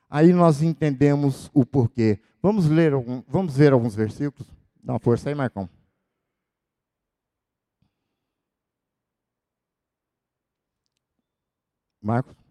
aí 0.08 0.32
nós 0.34 0.62
entendemos 0.62 1.50
o 1.54 1.66
porquê. 1.66 2.20
Vamos 2.42 2.68
ler, 2.68 2.94
vamos 3.28 3.58
ver 3.58 3.74
alguns 3.74 3.96
versículos? 3.96 4.48
Dá 4.84 4.94
uma 4.94 5.00
força 5.00 5.30
aí, 5.30 5.36
Marcão. 5.36 5.68
Marcos? 12.02 12.47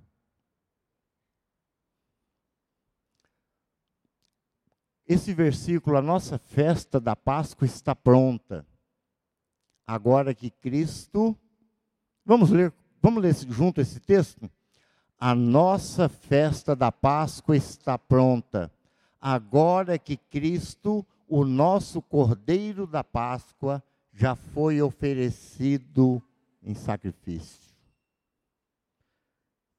Esse 5.06 5.32
versículo, 5.32 5.96
a 5.96 6.02
nossa 6.02 6.36
festa 6.36 7.00
da 7.00 7.14
Páscoa 7.14 7.64
está 7.64 7.94
pronta. 7.94 8.66
Agora 9.86 10.34
que 10.34 10.50
Cristo. 10.50 11.36
Vamos 12.24 12.50
ler, 12.50 12.74
vamos 13.00 13.22
ler 13.22 13.32
junto 13.48 13.80
esse 13.80 14.00
texto? 14.00 14.50
A 15.16 15.32
nossa 15.32 16.08
festa 16.08 16.74
da 16.74 16.90
Páscoa 16.90 17.56
está 17.56 17.96
pronta. 17.96 18.70
Agora 19.20 19.96
que 19.96 20.16
Cristo, 20.16 21.06
o 21.28 21.44
nosso 21.44 22.02
Cordeiro 22.02 22.84
da 22.84 23.04
Páscoa, 23.04 23.82
já 24.12 24.34
foi 24.34 24.82
oferecido 24.82 26.20
em 26.60 26.74
sacrifício. 26.74 27.72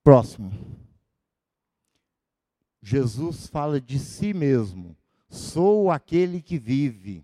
Próximo. 0.03 0.51
Jesus 2.81 3.47
fala 3.47 3.81
de 3.81 3.99
si 3.99 4.33
mesmo 4.33 4.95
Sou 5.29 5.91
aquele 5.91 6.41
que 6.41 6.57
vive. 6.57 7.23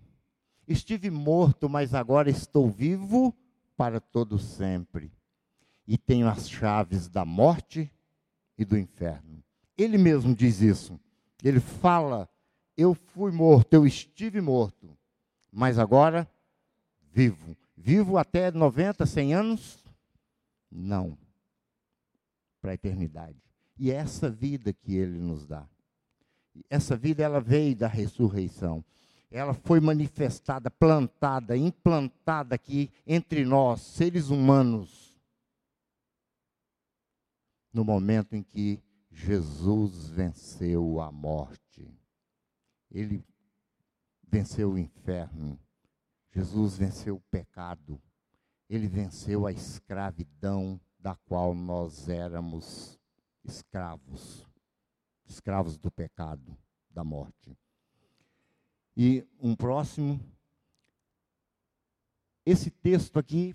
Estive 0.66 1.10
morto, 1.10 1.68
mas 1.68 1.94
agora 1.94 2.30
estou 2.30 2.70
vivo 2.70 3.34
para 3.76 4.00
todo 4.00 4.38
sempre. 4.38 5.12
E 5.86 5.98
tenho 5.98 6.28
as 6.28 6.48
chaves 6.48 7.08
da 7.08 7.24
morte 7.24 7.90
e 8.56 8.64
do 8.64 8.78
inferno. 8.78 9.42
Ele 9.76 9.98
mesmo 9.98 10.34
diz 10.34 10.60
isso. 10.60 10.98
Ele 11.42 11.60
fala: 11.60 12.28
Eu 12.76 12.94
fui 12.94 13.30
morto, 13.30 13.74
eu 13.74 13.86
estive 13.86 14.40
morto, 14.40 14.96
mas 15.52 15.78
agora 15.78 16.28
vivo. 17.12 17.56
Vivo 17.76 18.16
até 18.16 18.50
90, 18.50 19.04
100 19.04 19.34
anos? 19.34 19.84
Não. 20.70 21.18
Para 22.60 22.70
a 22.70 22.74
eternidade. 22.74 23.36
E 23.76 23.90
é 23.90 23.96
essa 23.96 24.30
vida 24.30 24.72
que 24.72 24.94
ele 24.94 25.18
nos 25.18 25.46
dá. 25.46 25.68
Essa 26.70 26.96
vida 26.96 27.22
ela 27.22 27.40
veio 27.40 27.74
da 27.74 27.88
ressurreição. 27.88 28.84
Ela 29.30 29.52
foi 29.52 29.80
manifestada, 29.80 30.70
plantada, 30.70 31.56
implantada 31.56 32.54
aqui 32.54 32.90
entre 33.06 33.44
nós, 33.44 33.80
seres 33.80 34.28
humanos, 34.28 35.18
no 37.72 37.84
momento 37.84 38.36
em 38.36 38.42
que 38.42 38.80
Jesus 39.10 40.08
venceu 40.08 41.00
a 41.00 41.10
morte. 41.10 41.92
Ele 42.90 43.24
venceu 44.22 44.72
o 44.72 44.78
inferno. 44.78 45.58
Jesus 46.30 46.76
venceu 46.76 47.16
o 47.16 47.22
pecado. 47.30 48.00
Ele 48.68 48.86
venceu 48.86 49.46
a 49.46 49.52
escravidão 49.52 50.80
da 50.98 51.16
qual 51.16 51.54
nós 51.54 52.08
éramos 52.08 52.98
escravos 53.44 54.46
escravos 55.26 55.76
do 55.76 55.90
pecado, 55.90 56.56
da 56.90 57.02
morte. 57.02 57.56
E 58.96 59.26
um 59.40 59.56
próximo, 59.56 60.20
esse 62.46 62.70
texto 62.70 63.18
aqui, 63.18 63.54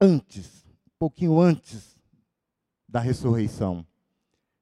antes, 0.00 0.64
um 0.86 0.98
pouquinho 0.98 1.40
antes 1.40 1.96
da 2.88 3.00
ressurreição. 3.00 3.86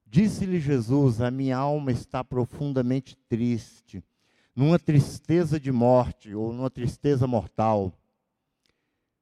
Disse-lhe 0.07 0.61
Jesus: 0.61 1.21
A 1.21 1.31
minha 1.31 1.57
alma 1.57 1.91
está 1.91 2.23
profundamente 2.23 3.17
triste, 3.29 4.05
numa 4.55 4.79
tristeza 4.79 5.59
de 5.59 5.73
morte 5.73 6.35
ou 6.35 6.53
numa 6.53 6.69
tristeza 6.69 7.27
mortal. 7.27 7.93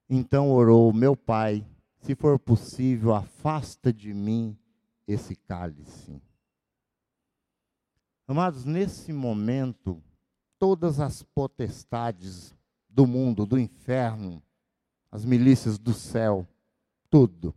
Então 0.08 0.50
orou: 0.50 0.92
Meu 0.92 1.14
pai, 1.14 1.64
se 2.00 2.16
for 2.16 2.38
possível, 2.38 3.14
afasta 3.14 3.92
de 3.92 4.12
mim 4.12 4.58
esse 5.06 5.36
cálice. 5.36 6.20
Amados, 8.30 8.64
nesse 8.64 9.12
momento, 9.12 10.00
todas 10.56 11.00
as 11.00 11.20
potestades 11.20 12.54
do 12.88 13.04
mundo, 13.04 13.44
do 13.44 13.58
inferno, 13.58 14.40
as 15.10 15.24
milícias 15.24 15.80
do 15.80 15.92
céu, 15.92 16.46
tudo, 17.10 17.52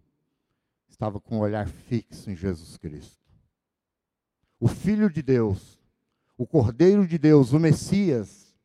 estava 0.89 1.19
com 1.19 1.36
o 1.36 1.38
um 1.38 1.41
olhar 1.41 1.67
fixo 1.67 2.31
em 2.31 2.36
Jesus 2.36 2.75
Cristo. 2.77 3.21
O 4.59 4.67
Filho 4.67 5.12
de 5.12 5.21
Deus, 5.21 5.79
o 6.36 6.47
Cordeiro 6.47 7.05
de 7.05 7.19
Deus, 7.19 7.53
o 7.53 7.59
Messias, 7.59 8.57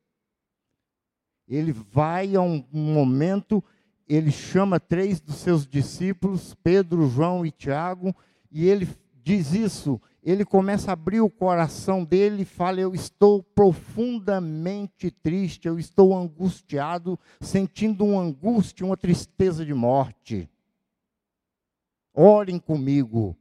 ele 1.47 1.73
vai 1.73 2.35
a 2.35 2.41
um 2.41 2.65
momento, 2.73 3.63
ele 4.09 4.31
chama 4.31 4.81
três 4.81 5.21
dos 5.21 5.37
seus 5.37 5.67
discípulos, 5.67 6.55
Pedro, 6.55 7.07
João 7.07 7.45
e 7.45 7.51
Tiago, 7.51 8.17
e 8.51 8.67
ele 8.67 8.89
diz 9.23 9.53
isso, 9.53 10.01
ele 10.23 10.45
começa 10.45 10.91
a 10.91 10.93
abrir 10.93 11.21
o 11.21 11.31
coração 11.31 12.05
dele 12.05 12.43
e 12.43 12.47
fala: 12.47 12.81
Eu 12.81 12.95
estou 12.95 13.43
profundamente 13.43 15.11
triste, 15.11 15.69
eu 15.69 15.79
estou 15.79 16.17
angustiado, 16.17 17.19
sentindo 17.41 18.05
uma 18.05 18.23
angústia, 18.23 18.85
uma 18.85 18.97
tristeza 18.97 19.65
de 19.65 19.73
morte. 19.73 20.49
Orem 22.13 22.59
comigo. 22.59 23.37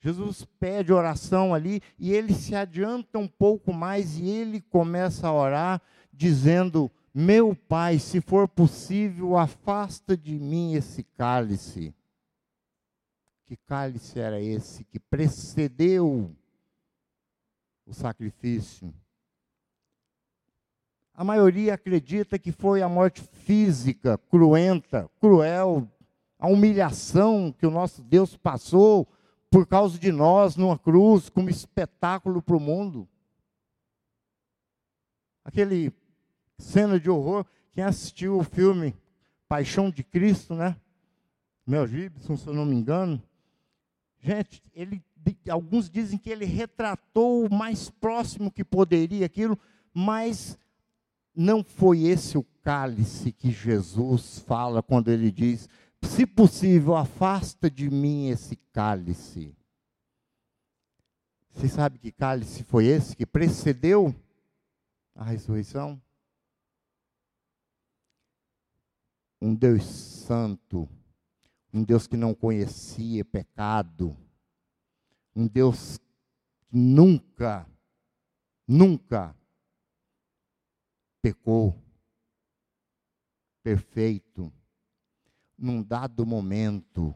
Jesus 0.00 0.44
pede 0.58 0.92
oração 0.92 1.54
ali 1.54 1.80
e 1.96 2.12
ele 2.12 2.34
se 2.34 2.56
adianta 2.56 3.18
um 3.18 3.28
pouco 3.28 3.72
mais 3.72 4.18
e 4.18 4.28
ele 4.28 4.60
começa 4.60 5.28
a 5.28 5.32
orar 5.32 5.80
dizendo: 6.12 6.90
Meu 7.14 7.54
Pai, 7.54 7.98
se 7.98 8.20
for 8.20 8.48
possível, 8.48 9.38
afasta 9.38 10.16
de 10.16 10.38
mim 10.38 10.74
esse 10.74 11.04
cálice. 11.04 11.94
Que 13.52 13.56
cálice 13.66 14.18
era 14.18 14.40
esse 14.40 14.82
que 14.82 14.98
precedeu 14.98 16.34
o 17.84 17.92
sacrifício? 17.92 18.94
A 21.12 21.22
maioria 21.22 21.74
acredita 21.74 22.38
que 22.38 22.50
foi 22.50 22.80
a 22.80 22.88
morte 22.88 23.20
física, 23.20 24.16
cruenta, 24.30 25.06
cruel, 25.20 25.86
a 26.38 26.48
humilhação 26.48 27.52
que 27.52 27.66
o 27.66 27.70
nosso 27.70 28.02
Deus 28.02 28.38
passou 28.38 29.06
por 29.50 29.66
causa 29.66 29.98
de 29.98 30.10
nós 30.10 30.56
numa 30.56 30.78
cruz, 30.78 31.28
como 31.28 31.50
espetáculo 31.50 32.40
para 32.40 32.56
o 32.56 32.60
mundo. 32.60 33.06
Aquele 35.44 35.92
cena 36.56 36.98
de 36.98 37.10
horror, 37.10 37.44
quem 37.74 37.84
assistiu 37.84 38.38
o 38.38 38.44
filme 38.44 38.96
Paixão 39.46 39.90
de 39.90 40.02
Cristo, 40.02 40.54
né? 40.54 40.74
Mel 41.66 41.86
Gibson, 41.86 42.34
se 42.34 42.46
eu 42.46 42.54
não 42.54 42.64
me 42.64 42.74
engano. 42.74 43.22
Gente, 44.22 44.62
ele, 44.72 45.04
alguns 45.50 45.90
dizem 45.90 46.16
que 46.16 46.30
ele 46.30 46.44
retratou 46.44 47.44
o 47.44 47.52
mais 47.52 47.90
próximo 47.90 48.52
que 48.52 48.64
poderia 48.64 49.26
aquilo, 49.26 49.58
mas 49.92 50.56
não 51.34 51.64
foi 51.64 52.04
esse 52.04 52.38
o 52.38 52.44
cálice 52.62 53.32
que 53.32 53.50
Jesus 53.50 54.38
fala 54.38 54.80
quando 54.80 55.08
ele 55.08 55.32
diz: 55.32 55.68
se 56.00 56.24
possível, 56.24 56.94
afasta 56.94 57.68
de 57.68 57.90
mim 57.90 58.28
esse 58.28 58.54
cálice. 58.72 59.56
Você 61.50 61.68
sabe 61.68 61.98
que 61.98 62.12
cálice 62.12 62.62
foi 62.62 62.86
esse 62.86 63.16
que 63.16 63.26
precedeu 63.26 64.14
a 65.16 65.24
ressurreição? 65.24 66.00
Um 69.40 69.52
Deus 69.52 69.84
santo, 69.84 70.88
um 71.72 71.82
Deus 71.82 72.06
que 72.06 72.16
não 72.16 72.34
conhecia 72.34 73.24
pecado, 73.24 74.16
um 75.34 75.46
Deus 75.46 75.98
que 75.98 76.76
nunca, 76.76 77.66
nunca 78.66 79.34
pecou, 81.20 81.74
perfeito 83.62 84.52
num 85.62 85.80
dado 85.80 86.26
momento, 86.26 87.14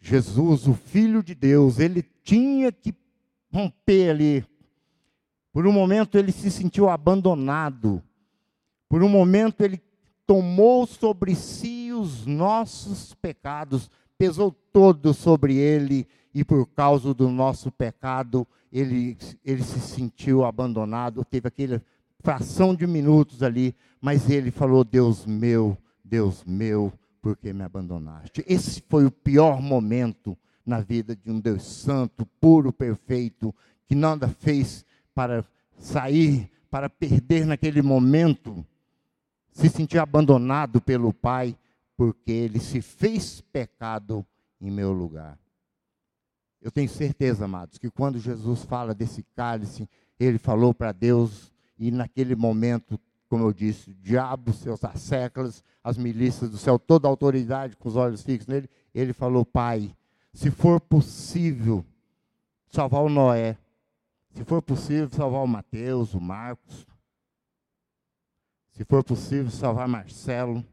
Jesus, 0.00 0.66
o 0.66 0.72
Filho 0.72 1.22
de 1.22 1.34
Deus, 1.34 1.78
ele 1.78 2.02
tinha 2.22 2.72
que 2.72 2.94
romper 3.52 4.10
ali. 4.10 4.46
Por 5.52 5.66
um 5.66 5.72
momento 5.72 6.16
ele 6.16 6.32
se 6.32 6.50
sentiu 6.50 6.88
abandonado. 6.88 8.02
Por 8.88 9.02
um 9.02 9.08
momento 9.08 9.62
ele 9.62 9.82
tomou 10.26 10.86
sobre 10.86 11.34
si 11.34 11.77
os 12.00 12.26
nossos 12.26 13.14
pecados, 13.14 13.90
pesou 14.16 14.52
todo 14.72 15.12
sobre 15.14 15.56
ele 15.56 16.06
e 16.34 16.44
por 16.44 16.66
causa 16.66 17.12
do 17.14 17.28
nosso 17.28 17.70
pecado 17.70 18.46
ele, 18.72 19.16
ele 19.44 19.62
se 19.62 19.80
sentiu 19.80 20.44
abandonado. 20.44 21.24
Teve 21.24 21.48
aquela 21.48 21.82
fração 22.20 22.74
de 22.74 22.86
minutos 22.86 23.42
ali, 23.42 23.74
mas 24.00 24.28
ele 24.28 24.50
falou: 24.50 24.84
Deus 24.84 25.24
meu, 25.26 25.76
Deus 26.04 26.44
meu, 26.44 26.92
porque 27.20 27.52
me 27.52 27.62
abandonaste. 27.62 28.44
Esse 28.46 28.82
foi 28.88 29.04
o 29.04 29.10
pior 29.10 29.60
momento 29.60 30.36
na 30.64 30.80
vida 30.80 31.16
de 31.16 31.30
um 31.30 31.40
Deus 31.40 31.62
santo, 31.62 32.26
puro, 32.40 32.72
perfeito, 32.72 33.54
que 33.86 33.94
nada 33.94 34.28
fez 34.28 34.84
para 35.14 35.44
sair, 35.78 36.50
para 36.70 36.90
perder 36.90 37.46
naquele 37.46 37.80
momento, 37.80 38.64
se 39.50 39.68
sentir 39.68 39.98
abandonado 39.98 40.80
pelo 40.80 41.12
Pai, 41.12 41.56
porque 41.98 42.30
ele 42.30 42.60
se 42.60 42.80
fez 42.80 43.40
pecado 43.40 44.24
em 44.60 44.70
meu 44.70 44.92
lugar. 44.92 45.36
Eu 46.62 46.70
tenho 46.70 46.88
certeza, 46.88 47.44
amados, 47.44 47.76
que 47.76 47.90
quando 47.90 48.20
Jesus 48.20 48.62
fala 48.62 48.94
desse 48.94 49.24
cálice, 49.34 49.88
ele 50.18 50.38
falou 50.38 50.72
para 50.72 50.92
Deus, 50.92 51.52
e 51.76 51.90
naquele 51.90 52.36
momento 52.36 53.00
como 53.28 53.44
eu 53.44 53.52
disse, 53.52 53.90
o 53.90 53.94
diabo, 53.94 54.52
seus 54.54 54.82
asseclas, 54.84 55.62
as 55.84 55.98
milícias 55.98 56.50
do 56.50 56.56
céu, 56.56 56.78
toda 56.78 57.06
a 57.06 57.10
autoridade 57.10 57.76
com 57.76 57.88
os 57.88 57.96
olhos 57.96 58.22
fixos 58.22 58.46
nele, 58.46 58.70
ele 58.94 59.12
falou: 59.12 59.44
Pai, 59.44 59.94
se 60.32 60.50
for 60.50 60.80
possível 60.80 61.84
salvar 62.68 63.02
o 63.02 63.10
Noé, 63.10 63.58
se 64.30 64.44
for 64.44 64.62
possível 64.62 65.10
salvar 65.10 65.42
o 65.42 65.46
Mateus, 65.46 66.14
o 66.14 66.20
Marcos, 66.20 66.86
se 68.70 68.82
for 68.84 69.04
possível 69.04 69.50
salvar 69.50 69.86
Marcelo 69.86 70.64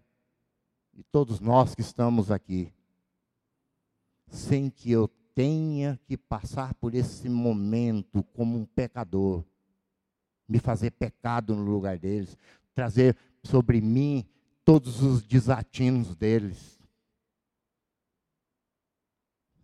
e 0.95 1.03
todos 1.03 1.39
nós 1.39 1.75
que 1.75 1.81
estamos 1.81 2.31
aqui, 2.31 2.73
sem 4.27 4.69
que 4.69 4.91
eu 4.91 5.07
tenha 5.33 5.99
que 6.05 6.17
passar 6.17 6.73
por 6.75 6.95
esse 6.95 7.27
momento 7.29 8.23
como 8.23 8.57
um 8.57 8.65
pecador 8.65 9.43
me 10.47 10.59
fazer 10.59 10.91
pecado 10.91 11.55
no 11.55 11.63
lugar 11.63 11.97
deles, 11.97 12.37
trazer 12.73 13.17
sobre 13.43 13.81
mim 13.81 14.25
todos 14.63 15.01
os 15.01 15.23
desatinos 15.23 16.15
deles. 16.15 16.79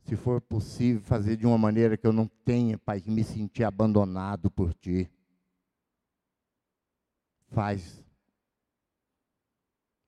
Se 0.06 0.16
for 0.16 0.42
possível, 0.42 1.02
fazer 1.02 1.38
de 1.38 1.46
uma 1.46 1.58
maneira 1.58 1.96
que 1.96 2.06
eu 2.06 2.12
não 2.12 2.28
tenha, 2.28 2.78
Pai, 2.78 3.00
que 3.00 3.10
me 3.10 3.24
sentir 3.24 3.64
abandonado 3.64 4.50
por 4.50 4.74
Ti. 4.74 5.10
Faz. 7.50 8.04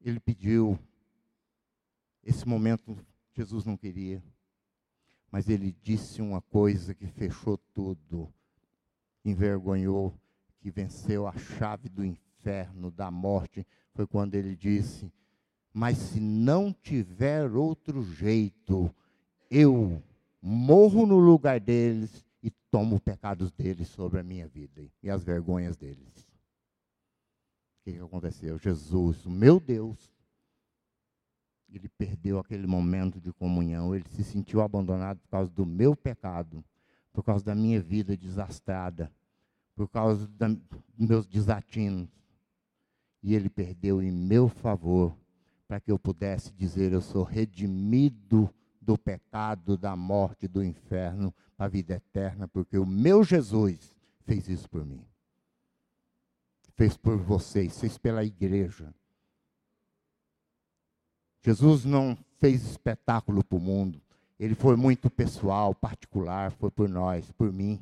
Ele 0.01 0.19
pediu. 0.19 0.77
Esse 2.23 2.47
momento 2.47 2.97
Jesus 3.33 3.65
não 3.65 3.75
queria. 3.75 4.23
Mas 5.31 5.49
ele 5.49 5.75
disse 5.81 6.21
uma 6.21 6.41
coisa 6.41 6.93
que 6.93 7.07
fechou 7.07 7.57
tudo, 7.73 8.31
envergonhou 9.25 10.13
que 10.63 10.71
venceu 10.71 11.27
a 11.27 11.33
chave 11.36 11.89
do 11.89 12.05
inferno, 12.05 12.89
da 12.89 13.12
morte, 13.12 13.67
foi 13.93 14.07
quando 14.07 14.36
ele 14.36 14.55
disse: 14.55 15.12
Mas 15.73 15.97
se 15.97 16.19
não 16.19 16.71
tiver 16.71 17.51
outro 17.51 18.03
jeito, 18.03 18.93
eu 19.49 20.01
morro 20.41 21.05
no 21.05 21.17
lugar 21.17 21.59
deles 21.59 22.25
e 22.41 22.49
tomo 22.71 22.95
os 22.95 23.01
pecados 23.01 23.51
deles 23.51 23.88
sobre 23.88 24.19
a 24.19 24.23
minha 24.23 24.47
vida 24.47 24.86
e 25.01 25.09
as 25.09 25.23
vergonhas 25.23 25.75
deles. 25.75 26.27
O 27.81 27.91
que, 27.91 27.99
aconteceu? 27.99 28.57
Jesus, 28.57 29.25
meu 29.25 29.59
Deus, 29.59 30.12
ele 31.77 31.89
perdeu 31.89 32.39
aquele 32.39 32.67
momento 32.67 33.19
de 33.19 33.31
comunhão, 33.33 33.95
ele 33.95 34.05
se 34.09 34.23
sentiu 34.23 34.62
abandonado 34.62 35.19
por 35.19 35.29
causa 35.29 35.51
do 35.51 35.65
meu 35.65 35.95
pecado, 35.95 36.63
por 37.12 37.23
causa 37.23 37.43
da 37.45 37.55
minha 37.55 37.81
vida 37.81 38.15
desastrada 38.15 39.12
por 39.75 39.88
causa 39.89 40.27
dos 40.27 40.57
meus 40.97 41.25
desatinos. 41.25 42.09
E 43.21 43.33
ele 43.33 43.49
perdeu 43.49 44.01
em 44.01 44.12
meu 44.12 44.47
favor, 44.47 45.17
para 45.67 45.79
que 45.79 45.91
eu 45.91 45.97
pudesse 45.97 46.53
dizer: 46.53 46.91
Eu 46.91 47.01
sou 47.01 47.23
redimido 47.23 48.53
do 48.81 48.97
pecado, 48.97 49.77
da 49.77 49.95
morte, 49.95 50.47
do 50.47 50.63
inferno, 50.63 51.33
para 51.55 51.67
a 51.67 51.69
vida 51.69 51.95
eterna, 51.95 52.47
porque 52.47 52.77
o 52.77 52.86
meu 52.86 53.23
Jesus 53.23 53.95
fez 54.25 54.47
isso 54.49 54.69
por 54.69 54.86
mim. 54.86 55.05
Fez 56.75 56.97
por 56.97 57.17
vocês, 57.17 57.79
fez 57.79 57.97
pela 57.97 58.23
igreja. 58.25 58.93
Jesus 61.43 61.84
não 61.84 62.17
fez 62.39 62.63
espetáculo 62.63 63.43
para 63.43 63.58
o 63.58 63.62
mundo. 63.62 64.01
Ele 64.39 64.56
foi 64.56 64.75
muito 64.75 65.10
pessoal, 65.10 65.75
particular, 65.75 66.51
foi 66.51 66.71
por 66.71 66.88
nós, 66.88 67.29
por 67.32 67.51
mim. 67.51 67.82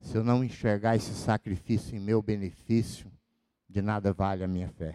Se 0.00 0.16
eu 0.16 0.24
não 0.24 0.42
enxergar 0.42 0.96
esse 0.96 1.14
sacrifício 1.14 1.96
em 1.96 2.00
meu 2.00 2.20
benefício, 2.20 3.10
de 3.68 3.80
nada 3.80 4.12
vale 4.12 4.42
a 4.42 4.48
minha 4.48 4.68
fé. 4.68 4.94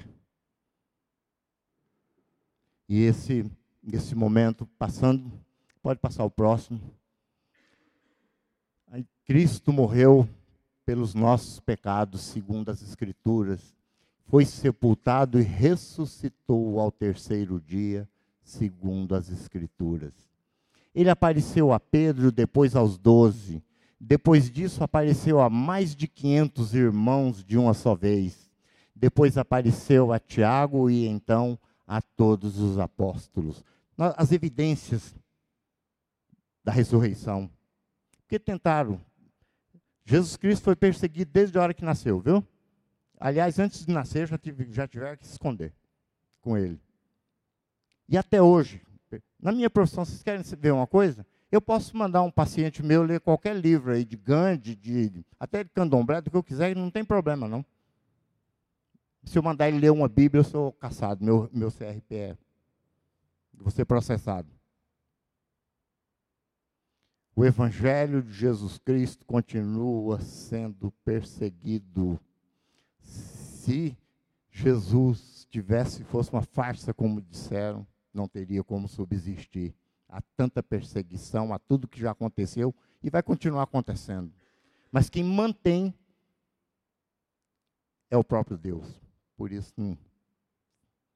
E 2.87 3.01
esse, 3.03 3.49
esse 3.91 4.13
momento 4.13 4.67
passando, 4.77 5.31
pode 5.81 5.99
passar 5.99 6.23
o 6.23 6.29
próximo. 6.29 6.79
Cristo 9.25 9.73
morreu 9.73 10.29
pelos 10.85 11.15
nossos 11.15 11.59
pecados, 11.59 12.21
segundo 12.21 12.69
as 12.69 12.81
Escrituras, 12.83 13.74
foi 14.25 14.45
sepultado 14.45 15.39
e 15.39 15.43
ressuscitou 15.43 16.79
ao 16.79 16.91
terceiro 16.91 17.61
dia, 17.61 18.07
segundo 18.43 19.15
as 19.15 19.29
Escrituras. 19.29 20.13
Ele 20.93 21.09
apareceu 21.09 21.71
a 21.73 21.79
Pedro, 21.79 22.31
depois 22.31 22.75
aos 22.75 22.97
doze 22.97 23.63
depois 23.99 24.51
disso, 24.51 24.83
apareceu 24.83 25.39
a 25.41 25.49
mais 25.49 25.95
de 25.95 26.07
500 26.07 26.75
irmãos 26.75 27.43
de 27.43 27.57
uma 27.57 27.73
só 27.73 27.95
vez. 27.95 28.51
Depois 28.95 29.37
apareceu 29.37 30.11
a 30.11 30.19
Tiago 30.19 30.89
e 30.89 31.07
então 31.07 31.57
a 31.87 32.01
todos 32.01 32.59
os 32.59 32.77
apóstolos. 32.77 33.63
as 33.97 34.31
evidências 34.31 35.15
da 36.63 36.71
ressurreição. 36.71 37.49
Porque 38.21 38.37
tentaram. 38.37 38.99
Jesus 40.03 40.37
Cristo 40.37 40.63
foi 40.63 40.75
perseguido 40.75 41.31
desde 41.31 41.57
a 41.57 41.61
hora 41.61 41.73
que 41.73 41.83
nasceu, 41.83 42.19
viu? 42.19 42.45
Aliás, 43.19 43.59
antes 43.59 43.85
de 43.85 43.93
nascer, 43.93 44.27
já, 44.27 44.37
tive, 44.37 44.71
já 44.71 44.87
tiveram 44.87 45.17
que 45.17 45.25
se 45.25 45.33
esconder 45.33 45.73
com 46.41 46.57
ele. 46.57 46.79
E 48.07 48.17
até 48.17 48.41
hoje, 48.41 48.81
na 49.39 49.51
minha 49.51 49.69
profissão, 49.69 50.05
vocês 50.05 50.21
querem 50.21 50.43
ver 50.59 50.71
uma 50.71 50.85
coisa? 50.85 51.25
Eu 51.51 51.61
posso 51.61 51.95
mandar 51.95 52.21
um 52.21 52.31
paciente 52.31 52.83
meu 52.83 53.03
ler 53.03 53.19
qualquer 53.19 53.55
livro 53.55 53.91
aí 53.91 54.03
de 54.03 54.17
Gandhi, 54.17 54.75
de, 54.75 55.25
até 55.39 55.63
de 55.63 55.69
candomblé, 55.69 56.21
do 56.21 56.29
que 56.29 56.37
eu 56.37 56.43
quiser, 56.43 56.75
não 56.75 56.91
tem 56.91 57.03
problema, 57.03 57.47
não. 57.47 57.65
Se 59.23 59.37
eu 59.37 59.43
mandar 59.43 59.67
ele 59.67 59.79
ler 59.79 59.91
uma 59.91 60.07
Bíblia, 60.07 60.41
eu 60.41 60.43
sou 60.43 60.71
caçado, 60.73 61.23
meu, 61.23 61.49
meu 61.51 61.71
CRP 61.71 62.15
é. 62.15 62.37
Vou 63.53 63.71
ser 63.71 63.85
processado. 63.85 64.49
O 67.35 67.43
Evangelho 67.43 68.21
de 68.21 68.31
Jesus 68.31 68.77
Cristo 68.77 69.25
continua 69.25 70.19
sendo 70.21 70.91
perseguido. 71.03 72.19
Se 73.65 73.97
Jesus 74.51 75.47
tivesse, 75.49 76.03
fosse 76.03 76.31
uma 76.31 76.43
farsa, 76.43 76.93
como 76.93 77.19
disseram, 77.19 77.85
não 78.13 78.27
teria 78.27 78.63
como 78.63 78.87
subsistir. 78.87 79.73
Há 80.07 80.21
tanta 80.37 80.61
perseguição, 80.61 81.51
a 81.51 81.57
tudo 81.57 81.87
que 81.87 81.99
já 81.99 82.11
aconteceu 82.11 82.75
e 83.01 83.09
vai 83.09 83.23
continuar 83.23 83.63
acontecendo. 83.63 84.31
Mas 84.91 85.09
quem 85.09 85.23
mantém 85.23 85.91
é 88.11 88.15
o 88.15 88.23
próprio 88.23 88.55
Deus. 88.55 89.01
Por 89.35 89.51
isso, 89.51 89.73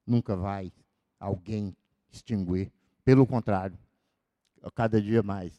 nunca 0.04 0.36
vai 0.36 0.74
alguém 1.20 1.78
extinguir. 2.12 2.72
Pelo 3.06 3.28
contrário, 3.28 3.78
cada 4.74 5.00
dia 5.00 5.22
mais. 5.22 5.54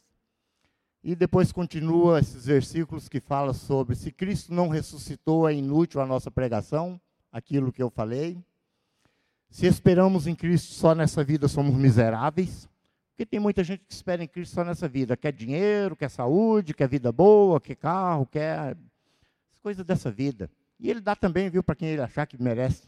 E 1.03 1.15
depois 1.15 1.51
continua 1.51 2.19
esses 2.19 2.45
versículos 2.45 3.09
que 3.09 3.19
falam 3.19 3.53
sobre 3.53 3.95
se 3.95 4.11
Cristo 4.11 4.53
não 4.53 4.67
ressuscitou, 4.67 5.49
é 5.49 5.53
inútil 5.53 5.99
a 5.99 6.05
nossa 6.05 6.29
pregação, 6.29 7.01
aquilo 7.31 7.71
que 7.71 7.81
eu 7.81 7.89
falei. 7.89 8.37
Se 9.49 9.65
esperamos 9.65 10.27
em 10.27 10.35
Cristo 10.35 10.73
só 10.73 10.93
nessa 10.93 11.23
vida, 11.23 11.47
somos 11.47 11.75
miseráveis. 11.75 12.69
Porque 13.09 13.25
tem 13.25 13.39
muita 13.39 13.63
gente 13.63 13.83
que 13.85 13.93
espera 13.93 14.23
em 14.23 14.27
Cristo 14.27 14.53
só 14.53 14.63
nessa 14.63 14.87
vida. 14.87 15.17
Quer 15.17 15.33
dinheiro, 15.33 15.95
quer 15.95 16.09
saúde, 16.09 16.73
quer 16.73 16.87
vida 16.87 17.11
boa, 17.11 17.59
quer 17.59 17.75
carro, 17.75 18.25
quer 18.25 18.77
coisas 19.61 19.85
dessa 19.85 20.11
vida. 20.11 20.49
E 20.79 20.89
ele 20.89 21.01
dá 21.01 21.15
também, 21.15 21.49
viu, 21.49 21.63
para 21.63 21.75
quem 21.75 21.89
ele 21.89 22.01
achar 22.01 22.25
que 22.25 22.41
merece. 22.41 22.87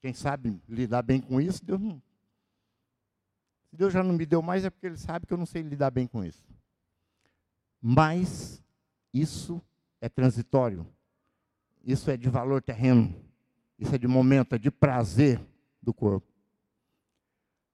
Quem 0.00 0.12
sabe 0.12 0.60
lidar 0.68 1.02
bem 1.02 1.20
com 1.20 1.40
isso, 1.40 1.64
Deus 1.64 1.80
não. 1.80 2.02
Se 3.70 3.76
Deus 3.76 3.92
já 3.92 4.02
não 4.02 4.12
me 4.12 4.26
deu 4.26 4.42
mais, 4.42 4.64
é 4.64 4.70
porque 4.70 4.86
Ele 4.86 4.96
sabe 4.96 5.26
que 5.26 5.32
eu 5.32 5.38
não 5.38 5.46
sei 5.46 5.62
lidar 5.62 5.90
bem 5.90 6.06
com 6.06 6.24
isso. 6.24 6.44
Mas 7.80 8.62
isso 9.14 9.62
é 10.00 10.08
transitório. 10.08 10.86
Isso 11.84 12.10
é 12.10 12.16
de 12.16 12.28
valor 12.28 12.60
terreno. 12.60 13.14
Isso 13.78 13.94
é 13.94 13.98
de 13.98 14.06
momento, 14.06 14.54
é 14.54 14.58
de 14.58 14.70
prazer 14.70 15.40
do 15.80 15.94
corpo. 15.94 16.26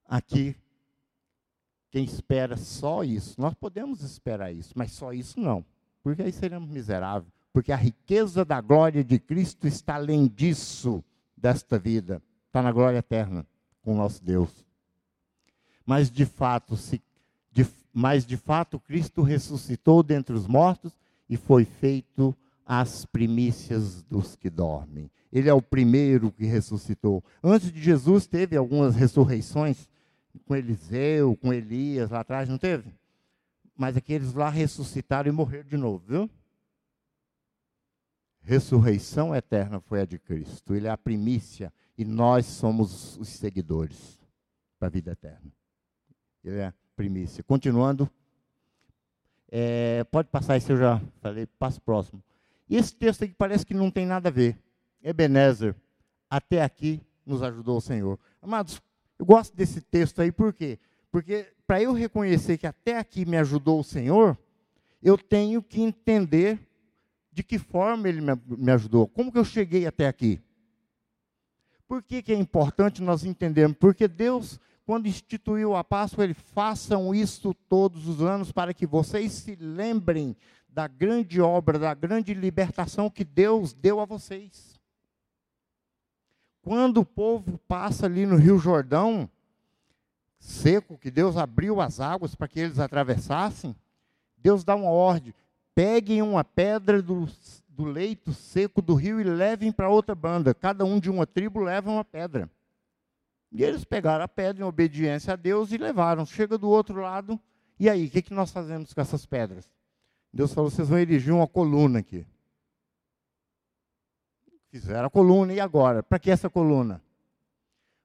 Aqui, 0.05 0.55
quem 1.91 2.05
espera 2.05 2.55
só 2.55 3.03
isso, 3.03 3.39
nós 3.41 3.53
podemos 3.53 4.01
esperar 4.01 4.53
isso, 4.53 4.71
mas 4.75 4.93
só 4.93 5.11
isso 5.11 5.37
não, 5.37 5.65
porque 6.01 6.21
aí 6.21 6.31
seremos 6.31 6.69
miseráveis 6.69 7.37
porque 7.57 7.71
a 7.71 7.75
riqueza 7.75 8.45
da 8.45 8.61
glória 8.61 9.03
de 9.03 9.17
Cristo 9.17 9.65
está 9.65 9.95
além 9.95 10.27
disso, 10.27 11.03
desta 11.35 11.79
vida, 11.79 12.21
está 12.45 12.61
na 12.61 12.71
glória 12.71 12.99
eterna 12.99 13.47
com 13.81 13.93
o 13.93 13.97
nosso 13.97 14.23
Deus. 14.23 14.63
Mas 15.87 16.11
de 16.11 16.25
fato, 16.25 16.77
se, 16.77 17.01
de, 17.51 17.65
mas 17.91 18.25
de 18.25 18.37
fato 18.37 18.79
Cristo 18.79 19.23
ressuscitou 19.23 20.03
dentre 20.03 20.35
os 20.35 20.45
mortos 20.45 20.91
e 21.27 21.35
foi 21.35 21.65
feito 21.65 22.35
as 22.65 23.05
primícias 23.05 24.03
dos 24.03 24.35
que 24.35 24.49
dormem. 24.49 25.09
Ele 25.33 25.49
é 25.49 25.53
o 25.53 25.61
primeiro 25.61 26.31
que 26.31 26.45
ressuscitou. 26.45 27.23
Antes 27.43 27.71
de 27.71 27.81
Jesus 27.81 28.27
teve 28.27 28.55
algumas 28.55 28.95
ressurreições 28.95 29.87
com 30.45 30.55
Eliseu, 30.55 31.35
com 31.37 31.51
Elias 31.51 32.11
lá 32.11 32.19
atrás, 32.19 32.47
não 32.47 32.57
teve? 32.57 32.93
Mas 33.75 33.97
aqueles 33.97 34.33
lá 34.33 34.49
ressuscitaram 34.49 35.29
e 35.29 35.31
morreram 35.31 35.67
de 35.67 35.77
novo, 35.77 36.03
viu? 36.05 36.29
ressurreição 38.47 39.35
eterna 39.35 39.81
foi 39.81 39.99
a 39.99 40.05
de 40.05 40.17
Cristo. 40.17 40.73
Ele 40.73 40.87
é 40.87 40.89
a 40.89 40.97
primícia 40.97 41.71
e 41.97 42.05
nós 42.05 42.45
somos 42.45 43.17
os 43.17 43.27
seguidores 43.27 44.17
para 44.79 44.87
a 44.87 44.91
vida 44.91 45.11
eterna. 45.11 45.51
Ele 46.47 46.59
é 46.59 46.73
primícia. 46.95 47.43
Continuando, 47.43 48.09
é, 49.49 50.03
pode 50.05 50.29
passar 50.29 50.57
isso, 50.57 50.71
eu 50.71 50.77
já 50.77 51.01
falei, 51.21 51.45
passo 51.59 51.81
próximo. 51.81 52.23
E 52.69 52.75
esse 52.75 52.95
texto 52.95 53.23
aqui 53.23 53.33
parece 53.37 53.65
que 53.65 53.73
não 53.73 53.91
tem 53.91 54.05
nada 54.05 54.29
a 54.29 54.31
ver. 54.31 54.57
Ebenezer, 55.03 55.75
até 56.29 56.63
aqui 56.63 57.01
nos 57.25 57.43
ajudou 57.43 57.77
o 57.77 57.81
Senhor. 57.81 58.19
Amados, 58.41 58.81
eu 59.19 59.25
gosto 59.25 59.55
desse 59.55 59.81
texto 59.81 60.21
aí, 60.21 60.31
por 60.31 60.53
quê? 60.53 60.79
Porque 61.11 61.47
para 61.65 61.81
eu 61.81 61.93
reconhecer 61.93 62.57
que 62.57 62.67
até 62.67 62.97
aqui 62.97 63.25
me 63.25 63.37
ajudou 63.37 63.79
o 63.79 63.83
Senhor, 63.83 64.37
eu 65.01 65.17
tenho 65.17 65.61
que 65.61 65.81
entender 65.81 66.59
de 67.31 67.43
que 67.43 67.59
forma 67.59 68.09
ele 68.09 68.21
me 68.47 68.71
ajudou? 68.71 69.07
Como 69.07 69.31
que 69.31 69.37
eu 69.37 69.45
cheguei 69.45 69.85
até 69.85 70.07
aqui? 70.07 70.41
Por 71.87 72.01
que, 72.01 72.21
que 72.21 72.33
é 72.33 72.35
importante 72.35 73.01
nós 73.01 73.23
entendermos? 73.23 73.77
Porque 73.77 74.07
Deus, 74.07 74.59
quando 74.87 75.09
instituiu 75.09 75.75
a 75.75 75.83
Páscoa, 75.83 76.23
ele 76.23 76.33
façam 76.33 77.13
isso 77.13 77.53
todos 77.67 78.07
os 78.07 78.21
anos 78.21 78.53
para 78.53 78.73
que 78.73 78.87
vocês 78.87 79.33
se 79.33 79.53
lembrem 79.53 80.33
da 80.69 80.87
grande 80.87 81.41
obra, 81.41 81.77
da 81.77 81.93
grande 81.93 82.33
libertação 82.33 83.09
que 83.09 83.25
Deus 83.25 83.73
deu 83.73 83.99
a 83.99 84.05
vocês. 84.05 84.79
Quando 86.61 87.01
o 87.01 87.05
povo 87.05 87.57
passa 87.67 88.05
ali 88.05 88.25
no 88.25 88.37
Rio 88.37 88.57
Jordão, 88.57 89.29
seco, 90.39 90.97
que 90.97 91.11
Deus 91.11 91.35
abriu 91.35 91.81
as 91.81 91.99
águas 91.99 92.33
para 92.33 92.47
que 92.47 92.61
eles 92.61 92.79
atravessassem, 92.79 93.75
Deus 94.37 94.63
dá 94.63 94.73
uma 94.73 94.89
ordem: 94.89 95.33
peguem 95.75 96.21
uma 96.21 96.45
pedra 96.45 97.01
do, 97.01 97.27
do 97.67 97.83
leito 97.83 98.31
seco 98.31 98.81
do 98.81 98.95
rio 98.95 99.19
e 99.19 99.23
levem 99.25 99.69
para 99.69 99.89
outra 99.89 100.15
banda. 100.15 100.53
Cada 100.53 100.85
um 100.85 100.97
de 100.97 101.09
uma 101.09 101.27
tribo 101.27 101.59
leva 101.59 101.91
uma 101.91 102.05
pedra. 102.05 102.49
E 103.51 103.63
eles 103.63 103.83
pegaram 103.83 104.23
a 104.23 104.27
pedra 104.27 104.63
em 104.63 104.67
obediência 104.67 105.33
a 105.33 105.35
Deus 105.35 105.71
e 105.71 105.77
levaram. 105.77 106.25
Chega 106.25 106.57
do 106.57 106.69
outro 106.69 107.01
lado, 107.01 107.39
e 107.79 107.89
aí, 107.89 108.07
o 108.07 108.09
que, 108.09 108.21
que 108.21 108.33
nós 108.33 108.51
fazemos 108.51 108.93
com 108.93 109.01
essas 109.01 109.25
pedras? 109.25 109.71
Deus 110.33 110.53
falou: 110.53 110.69
vocês 110.69 110.89
vão 110.89 110.99
erigir 110.99 111.33
uma 111.33 111.47
coluna 111.47 111.99
aqui. 111.99 112.25
Fizeram 114.69 115.07
a 115.07 115.09
coluna, 115.09 115.53
e 115.53 115.59
agora? 115.59 116.03
Para 116.03 116.19
que 116.19 116.29
essa 116.29 116.49
coluna? 116.49 117.01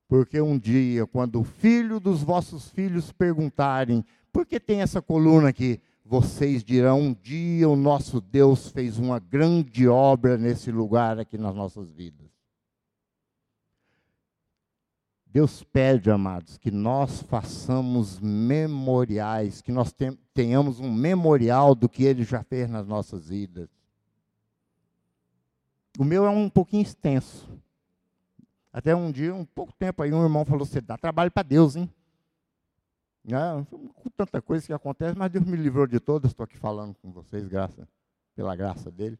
Porque 0.08 0.40
um 0.40 0.58
dia, 0.58 1.06
quando 1.06 1.40
o 1.40 1.44
filho 1.44 1.98
dos 1.98 2.22
vossos 2.22 2.70
filhos 2.70 3.10
perguntarem: 3.12 4.04
por 4.32 4.46
que 4.46 4.60
tem 4.60 4.82
essa 4.82 5.02
coluna 5.02 5.48
aqui? 5.48 5.80
vocês 6.04 6.62
dirão: 6.62 7.00
um 7.00 7.14
dia 7.14 7.68
o 7.68 7.76
nosso 7.76 8.20
Deus 8.20 8.68
fez 8.68 8.98
uma 8.98 9.18
grande 9.18 9.88
obra 9.88 10.36
nesse 10.36 10.70
lugar 10.70 11.18
aqui 11.18 11.38
nas 11.38 11.54
nossas 11.54 11.90
vidas. 11.90 12.31
Deus 15.32 15.64
pede, 15.64 16.10
amados, 16.10 16.58
que 16.58 16.70
nós 16.70 17.22
façamos 17.22 18.20
memoriais, 18.20 19.62
que 19.62 19.72
nós 19.72 19.94
tenhamos 20.34 20.78
um 20.78 20.92
memorial 20.92 21.74
do 21.74 21.88
que 21.88 22.04
Ele 22.04 22.22
já 22.22 22.42
fez 22.42 22.68
nas 22.68 22.86
nossas 22.86 23.30
vidas. 23.30 23.70
O 25.98 26.04
meu 26.04 26.26
é 26.26 26.30
um 26.30 26.50
pouquinho 26.50 26.82
extenso. 26.82 27.48
Até 28.70 28.94
um 28.94 29.10
dia, 29.10 29.34
um 29.34 29.46
pouco 29.46 29.72
tempo 29.72 30.02
aí, 30.02 30.12
um 30.12 30.22
irmão 30.22 30.44
falou: 30.44 30.66
Você 30.66 30.82
dá 30.82 30.98
trabalho 30.98 31.30
para 31.30 31.42
Deus, 31.42 31.76
hein? 31.76 31.90
Né? 33.24 33.66
Com 33.70 34.10
tanta 34.14 34.42
coisa 34.42 34.66
que 34.66 34.72
acontece, 34.74 35.16
mas 35.16 35.32
Deus 35.32 35.46
me 35.46 35.56
livrou 35.56 35.86
de 35.86 35.98
todas, 35.98 36.30
estou 36.30 36.44
aqui 36.44 36.58
falando 36.58 36.94
com 37.00 37.10
vocês, 37.10 37.48
graça, 37.48 37.88
pela 38.36 38.54
graça 38.54 38.90
dele. 38.90 39.18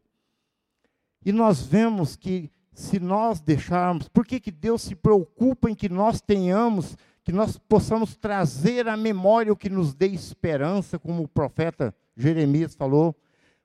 E 1.25 1.31
nós 1.31 1.65
vemos 1.65 2.15
que 2.15 2.51
se 2.73 2.99
nós 2.99 3.39
deixarmos, 3.39 4.07
por 4.07 4.25
que, 4.25 4.39
que 4.39 4.51
Deus 4.51 4.81
se 4.81 4.95
preocupa 4.95 5.69
em 5.69 5.75
que 5.75 5.87
nós 5.87 6.19
tenhamos, 6.19 6.97
que 7.23 7.31
nós 7.31 7.57
possamos 7.57 8.15
trazer 8.15 8.87
à 8.87 8.97
memória 8.97 9.53
o 9.53 9.57
que 9.57 9.69
nos 9.69 9.93
dê 9.93 10.07
esperança, 10.07 10.97
como 10.97 11.23
o 11.23 11.27
profeta 11.27 11.95
Jeremias 12.17 12.75
falou, 12.75 13.15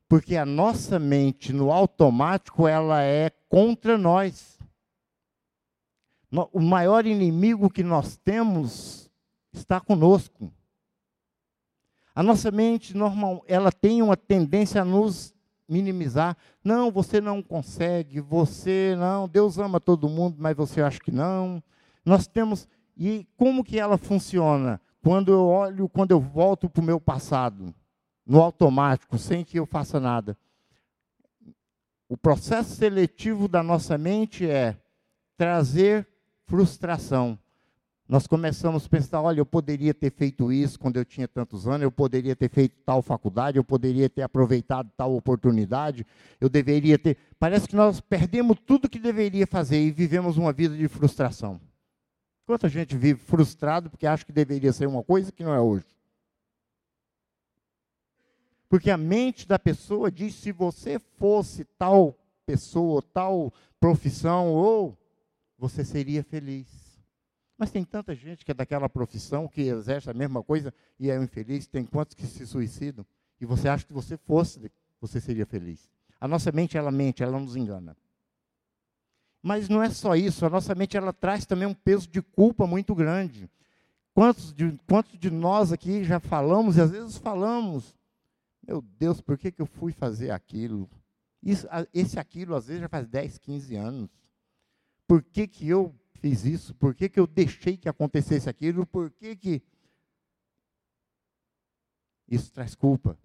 porque 0.09 0.37
a 0.37 0.47
nossa 0.47 0.99
mente 0.99 1.53
no 1.53 1.73
automático 1.73 2.68
ela 2.68 3.03
é 3.03 3.31
contra 3.49 3.99
nós. 3.99 4.59
O 6.53 6.61
maior 6.61 7.07
inimigo 7.07 7.71
que 7.71 7.83
nós 7.83 8.16
temos 8.16 9.11
está 9.53 9.81
conosco. 9.81 10.53
A 12.14 12.23
nossa 12.23 12.51
mente 12.51 12.97
normal, 12.97 13.44
ela 13.47 13.71
tem 13.71 14.03
uma 14.03 14.16
tendência 14.16 14.83
a 14.83 14.85
nos 14.85 15.35
minimizar. 15.68 16.37
Não, 16.64 16.90
você 16.90 17.20
não 17.20 17.42
consegue, 17.42 18.20
você 18.20 18.94
não, 18.98 19.28
Deus 19.28 19.59
ama 19.59 19.78
todo 19.78 20.09
mundo, 20.09 20.37
mas 20.38 20.57
você 20.57 20.81
acha 20.81 20.98
que 20.98 21.12
não. 21.12 21.62
Nós 22.04 22.26
temos 22.26 22.66
E 22.96 23.28
como 23.37 23.62
que 23.62 23.78
ela 23.78 23.96
funciona? 23.96 24.81
Quando 25.02 25.31
eu 25.31 25.44
olho, 25.44 25.88
quando 25.88 26.11
eu 26.11 26.20
volto 26.20 26.68
para 26.68 26.83
o 26.83 26.85
meu 26.85 27.00
passado, 27.00 27.72
no 28.26 28.42
automático, 28.42 29.16
sem 29.16 29.44
que 29.44 29.59
eu 29.59 29.64
faça 29.64 30.00
nada. 30.00 30.37
O 32.09 32.16
processo 32.16 32.74
seletivo 32.74 33.46
da 33.46 33.62
nossa 33.62 33.96
mente 33.96 34.48
é 34.48 34.76
trazer 35.37 36.07
frustração. 36.44 37.38
Nós 38.09 38.27
começamos 38.27 38.87
a 38.87 38.88
pensar: 38.88 39.21
olha, 39.21 39.40
eu 39.40 39.44
poderia 39.44 39.92
ter 39.92 40.11
feito 40.11 40.51
isso 40.51 40.79
quando 40.79 40.97
eu 40.97 41.05
tinha 41.05 41.29
tantos 41.29 41.68
anos, 41.68 41.83
eu 41.83 41.92
poderia 41.92 42.35
ter 42.35 42.49
feito 42.49 42.75
tal 42.85 43.03
faculdade, 43.03 43.59
eu 43.59 43.64
poderia 43.64 44.09
ter 44.09 44.23
aproveitado 44.23 44.90
tal 44.97 45.14
oportunidade, 45.14 46.07
eu 46.40 46.49
deveria 46.49 46.99
ter. 46.99 47.18
Parece 47.38 47.68
que 47.68 47.77
nós 47.77 48.01
perdemos 48.01 48.57
tudo 48.64 48.88
que 48.88 48.99
deveria 48.99 49.47
fazer 49.47 49.79
e 49.79 49.90
vivemos 49.90 50.38
uma 50.38 50.55
vida 50.55 50.75
de 50.75 50.88
frustração. 50.88 51.61
Quanta 52.47 52.66
gente 52.66 52.97
vive 52.97 53.21
frustrado 53.21 53.90
porque 53.90 54.07
acha 54.07 54.25
que 54.25 54.33
deveria 54.33 54.73
ser 54.73 54.88
uma 54.88 55.03
coisa 55.03 55.31
que 55.31 55.44
não 55.44 55.53
é 55.53 55.61
hoje. 55.61 55.85
Porque 58.71 58.90
a 58.90 58.97
mente 58.97 59.47
da 59.47 59.59
pessoa 59.59 60.11
diz: 60.11 60.35
se 60.35 60.51
você 60.51 60.99
fosse 60.99 61.66
tal 61.79 62.18
pessoa, 62.47 63.03
tal 63.12 63.53
profissão, 63.79 64.49
ou 64.55 64.97
você 65.59 65.85
seria 65.85 66.25
feliz. 66.25 66.88
Mas 67.59 67.73
tem 67.73 67.83
tanta 67.83 68.14
gente 68.14 68.44
que 68.44 68.53
é 68.53 68.55
daquela 68.55 68.88
profissão, 68.88 69.49
que 69.49 69.62
exerce 69.62 70.09
a 70.09 70.14
mesma 70.14 70.44
coisa 70.44 70.73
e 70.99 71.11
é 71.11 71.21
infeliz. 71.21 71.66
Tem 71.66 71.85
quantos 71.85 72.14
que 72.14 72.25
se 72.25 72.47
suicidam? 72.47 73.05
E 73.40 73.44
você 73.44 73.68
acha 73.68 73.85
que 73.85 73.92
você 73.92 74.16
fosse, 74.16 74.71
você 75.01 75.21
seria 75.21 75.44
feliz. 75.44 75.90
A 76.21 76.29
nossa 76.29 76.53
mente, 76.53 76.79
ela 76.79 76.92
mente, 76.92 77.23
ela 77.23 77.38
nos 77.38 77.57
engana. 77.57 77.97
Mas 79.42 79.68
não 79.68 79.83
é 79.83 79.90
só 79.90 80.14
isso, 80.14 80.47
a 80.47 80.51
nossa 80.51 80.75
mente, 80.75 80.97
ela 80.97 81.12
traz 81.12 81.47
também 81.47 81.66
um 81.66 81.75
peso 81.75 82.09
de 82.09 82.23
culpa 82.23 82.66
muito 82.66 82.94
grande. 82.94 83.51
Quantos 84.14 84.53
de, 84.53 84.79
quantos 84.87 85.18
de 85.18 85.31
nós 85.31 85.73
aqui 85.73 86.03
já 86.05 86.18
falamos, 86.18 86.77
e 86.77 86.81
às 86.81 86.90
vezes 86.90 87.16
falamos, 87.18 87.97
meu 88.66 88.83
Deus, 88.83 89.21
por 89.21 89.38
que, 89.38 89.53
que 89.53 89.62
eu 89.62 89.66
fui 89.66 89.92
fazer 89.92 90.31
aquilo? 90.31 90.88
Isso, 91.42 91.68
esse 91.94 92.18
aquilo, 92.18 92.55
às 92.55 92.66
vezes, 92.66 92.83
já 92.83 92.88
faz 92.88 93.07
10, 93.07 93.38
15 93.38 93.77
anos. 93.77 94.11
Por 95.07 95.23
que, 95.23 95.47
que 95.47 95.68
eu 95.68 95.94
fiz 96.18 96.44
isso? 96.44 96.74
Por 96.74 96.94
que, 96.94 97.09
que 97.09 97.18
eu 97.18 97.26
deixei 97.26 97.76
que 97.76 97.88
acontecesse 97.88 98.48
aquilo? 98.48 98.87
Por 98.87 99.11
que, 99.11 99.35
que. 99.37 99.62
Isso 102.28 102.52
traz 102.52 102.74
culpa. 102.74 103.18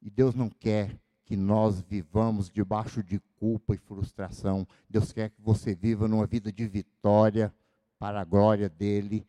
E 0.00 0.10
Deus 0.10 0.34
não 0.34 0.48
quer 0.48 0.98
que 1.24 1.36
nós 1.36 1.80
vivamos 1.80 2.50
debaixo 2.50 3.02
de 3.02 3.20
culpa 3.36 3.74
e 3.74 3.78
frustração. 3.78 4.66
Deus 4.88 5.12
quer 5.12 5.30
que 5.30 5.40
você 5.40 5.74
viva 5.74 6.08
numa 6.08 6.26
vida 6.26 6.50
de 6.50 6.66
vitória 6.66 7.54
para 7.98 8.20
a 8.20 8.24
glória 8.24 8.68
dele, 8.68 9.26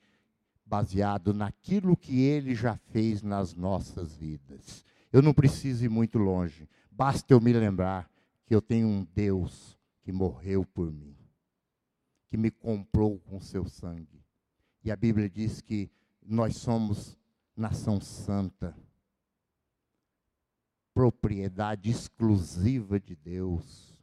baseado 0.66 1.34
naquilo 1.34 1.96
que 1.96 2.22
ele 2.22 2.56
já 2.56 2.78
fez 2.92 3.22
nas 3.22 3.54
nossas 3.54 4.16
vidas. 4.16 4.84
Eu 5.12 5.22
não 5.22 5.34
preciso 5.34 5.86
ir 5.86 5.90
muito 5.90 6.18
longe, 6.18 6.68
basta 6.90 7.34
eu 7.34 7.40
me 7.40 7.54
lembrar 7.54 8.10
que 8.48 8.56
eu 8.56 8.62
tenho 8.62 8.88
um 8.88 9.06
Deus 9.14 9.78
que 10.02 10.12
morreu 10.12 10.66
por 10.66 10.92
mim 10.92 11.23
que 12.34 12.38
me 12.38 12.50
comprou 12.50 13.20
com 13.20 13.40
seu 13.40 13.68
sangue. 13.68 14.26
E 14.84 14.92
a 14.92 14.96
Bíblia 14.96 15.30
diz 15.30 15.62
que 15.62 15.88
nós 16.26 16.56
somos 16.58 17.16
nação 17.56 18.02
santa, 18.02 18.76
propriedade 20.96 21.92
exclusiva 21.92 23.00
de 23.00 23.16
Deus. 23.16 24.02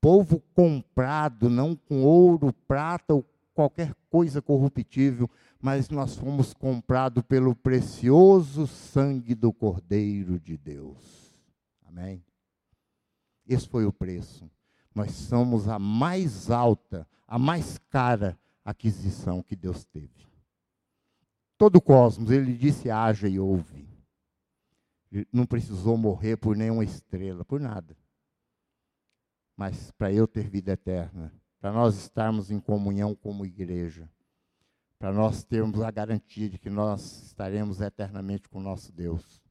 Povo 0.00 0.40
comprado 0.54 1.50
não 1.50 1.74
com 1.74 2.04
ouro, 2.04 2.52
prata 2.52 3.12
ou 3.14 3.26
qualquer 3.52 3.92
coisa 4.08 4.40
corruptível, 4.40 5.28
mas 5.60 5.88
nós 5.88 6.14
fomos 6.14 6.54
comprados 6.54 7.24
pelo 7.24 7.56
precioso 7.56 8.68
sangue 8.68 9.34
do 9.34 9.52
Cordeiro 9.52 10.38
de 10.38 10.56
Deus. 10.56 11.36
Amém? 11.86 12.24
Esse 13.48 13.68
foi 13.68 13.84
o 13.84 13.92
preço. 13.92 14.48
Nós 14.94 15.10
somos 15.10 15.68
a 15.68 15.76
mais 15.76 16.48
alta, 16.48 17.04
a 17.32 17.38
mais 17.38 17.78
cara 17.88 18.38
aquisição 18.62 19.42
que 19.42 19.56
Deus 19.56 19.86
teve. 19.86 20.28
Todo 21.56 21.76
o 21.76 21.80
cosmos, 21.80 22.30
ele 22.30 22.52
disse: 22.52 22.90
haja 22.90 23.26
e 23.26 23.40
ouve. 23.40 23.88
Não 25.32 25.46
precisou 25.46 25.96
morrer 25.96 26.36
por 26.36 26.54
nenhuma 26.54 26.84
estrela, 26.84 27.42
por 27.42 27.58
nada. 27.58 27.96
Mas 29.56 29.90
para 29.92 30.12
eu 30.12 30.28
ter 30.28 30.46
vida 30.46 30.72
eterna, 30.72 31.32
para 31.58 31.72
nós 31.72 31.96
estarmos 31.96 32.50
em 32.50 32.60
comunhão 32.60 33.14
como 33.14 33.46
igreja, 33.46 34.10
para 34.98 35.10
nós 35.10 35.42
termos 35.42 35.80
a 35.80 35.90
garantia 35.90 36.50
de 36.50 36.58
que 36.58 36.68
nós 36.68 37.22
estaremos 37.22 37.80
eternamente 37.80 38.46
com 38.46 38.60
nosso 38.60 38.92
Deus. 38.92 39.42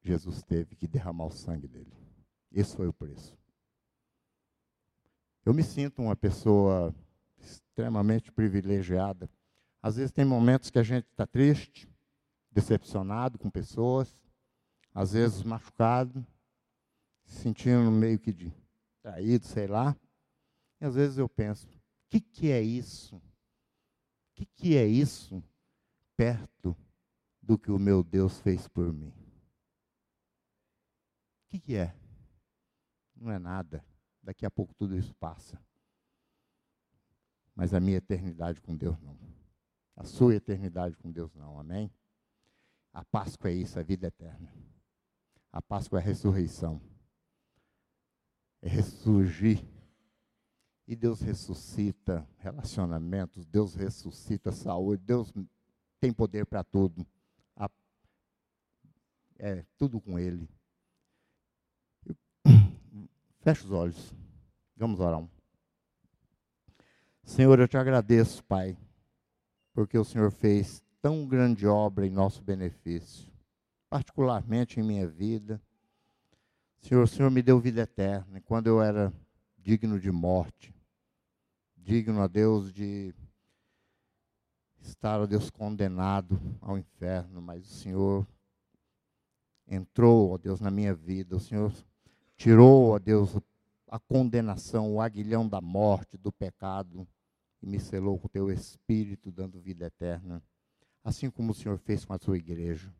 Jesus 0.00 0.42
teve 0.42 0.74
que 0.74 0.88
derramar 0.88 1.26
o 1.26 1.30
sangue 1.30 1.68
dele. 1.68 1.92
Esse 2.50 2.74
foi 2.74 2.88
o 2.88 2.92
preço. 2.92 3.36
Eu 5.46 5.54
me 5.54 5.62
sinto 5.62 6.02
uma 6.02 6.16
pessoa 6.16 6.92
extremamente 7.38 8.32
privilegiada. 8.32 9.30
Às 9.80 9.94
vezes 9.94 10.10
tem 10.10 10.24
momentos 10.24 10.70
que 10.70 10.78
a 10.80 10.82
gente 10.82 11.04
está 11.04 11.24
triste, 11.24 11.88
decepcionado 12.50 13.38
com 13.38 13.48
pessoas, 13.48 14.20
às 14.92 15.12
vezes 15.12 15.44
machucado, 15.44 16.26
se 17.26 17.42
sentindo 17.42 17.92
meio 17.92 18.18
que 18.18 18.32
de 18.32 18.52
traído, 19.00 19.46
sei 19.46 19.68
lá. 19.68 19.96
E 20.80 20.84
às 20.84 20.96
vezes 20.96 21.16
eu 21.16 21.28
penso, 21.28 21.68
o 21.68 21.80
que, 22.08 22.20
que 22.20 22.50
é 22.50 22.60
isso? 22.60 23.14
O 23.14 23.22
que, 24.34 24.46
que 24.46 24.76
é 24.76 24.84
isso 24.84 25.40
perto 26.16 26.76
do 27.40 27.56
que 27.56 27.70
o 27.70 27.78
meu 27.78 28.02
Deus 28.02 28.40
fez 28.40 28.66
por 28.66 28.92
mim? 28.92 29.14
O 31.44 31.50
que, 31.50 31.60
que 31.60 31.76
é? 31.76 31.94
Não 33.14 33.30
é 33.30 33.38
nada. 33.38 33.84
Daqui 34.26 34.44
a 34.44 34.50
pouco 34.50 34.74
tudo 34.74 34.96
isso 34.96 35.14
passa. 35.14 35.56
Mas 37.54 37.72
a 37.72 37.78
minha 37.78 37.98
eternidade 37.98 38.60
com 38.60 38.76
Deus 38.76 39.00
não. 39.00 39.16
A 39.94 40.02
sua 40.02 40.34
eternidade 40.34 40.96
com 40.96 41.12
Deus 41.12 41.32
não. 41.32 41.60
Amém? 41.60 41.88
A 42.92 43.04
Páscoa 43.04 43.50
é 43.50 43.54
isso, 43.54 43.78
a 43.78 43.84
vida 43.84 44.08
eterna. 44.08 44.52
A 45.52 45.62
Páscoa 45.62 46.00
é 46.00 46.02
a 46.02 46.04
ressurreição. 46.04 46.82
É 48.60 48.68
ressurgir. 48.68 49.64
E 50.88 50.96
Deus 50.96 51.20
ressuscita 51.20 52.28
relacionamentos, 52.38 53.46
Deus 53.46 53.76
ressuscita 53.76 54.50
saúde, 54.50 55.04
Deus 55.04 55.32
tem 56.00 56.12
poder 56.12 56.46
para 56.46 56.64
tudo. 56.64 57.06
É 59.38 59.64
tudo 59.78 60.00
com 60.00 60.18
Ele. 60.18 60.48
Feche 63.46 63.64
os 63.64 63.70
olhos. 63.70 64.12
Vamos 64.76 64.98
orar. 64.98 65.24
Senhor, 67.22 67.60
eu 67.60 67.68
te 67.68 67.76
agradeço, 67.76 68.42
Pai, 68.42 68.76
porque 69.72 69.96
o 69.96 70.04
Senhor 70.04 70.32
fez 70.32 70.82
tão 71.00 71.28
grande 71.28 71.64
obra 71.64 72.04
em 72.04 72.10
nosso 72.10 72.42
benefício, 72.42 73.32
particularmente 73.88 74.80
em 74.80 74.82
minha 74.82 75.06
vida. 75.06 75.62
Senhor, 76.80 77.04
o 77.04 77.06
Senhor 77.06 77.30
me 77.30 77.40
deu 77.40 77.60
vida 77.60 77.82
eterna 77.82 78.40
quando 78.40 78.66
eu 78.66 78.82
era 78.82 79.12
digno 79.56 80.00
de 80.00 80.10
morte, 80.10 80.74
digno 81.76 82.22
a 82.22 82.26
Deus 82.26 82.72
de 82.72 83.14
estar, 84.80 85.20
a 85.20 85.24
Deus, 85.24 85.50
condenado 85.50 86.36
ao 86.60 86.76
inferno, 86.76 87.40
mas 87.40 87.64
o 87.64 87.74
Senhor 87.74 88.26
entrou, 89.68 90.32
ó 90.32 90.36
Deus, 90.36 90.60
na 90.60 90.68
minha 90.68 90.92
vida. 90.92 91.36
O 91.36 91.40
Senhor 91.40 91.72
tirou, 92.36 92.90
ó 92.90 92.98
Deus, 92.98 93.36
a 93.88 93.98
condenação, 93.98 94.94
o 94.94 95.00
aguilhão 95.00 95.48
da 95.48 95.60
morte, 95.60 96.16
do 96.16 96.30
pecado, 96.30 97.06
e 97.62 97.66
me 97.66 97.80
selou 97.80 98.18
com 98.18 98.26
o 98.26 98.30
teu 98.30 98.50
espírito, 98.50 99.32
dando 99.32 99.60
vida 99.60 99.86
eterna, 99.86 100.42
assim 101.02 101.30
como 101.30 101.52
o 101.52 101.54
Senhor 101.54 101.78
fez 101.78 102.04
com 102.04 102.12
a 102.12 102.18
sua 102.18 102.36
igreja. 102.36 102.92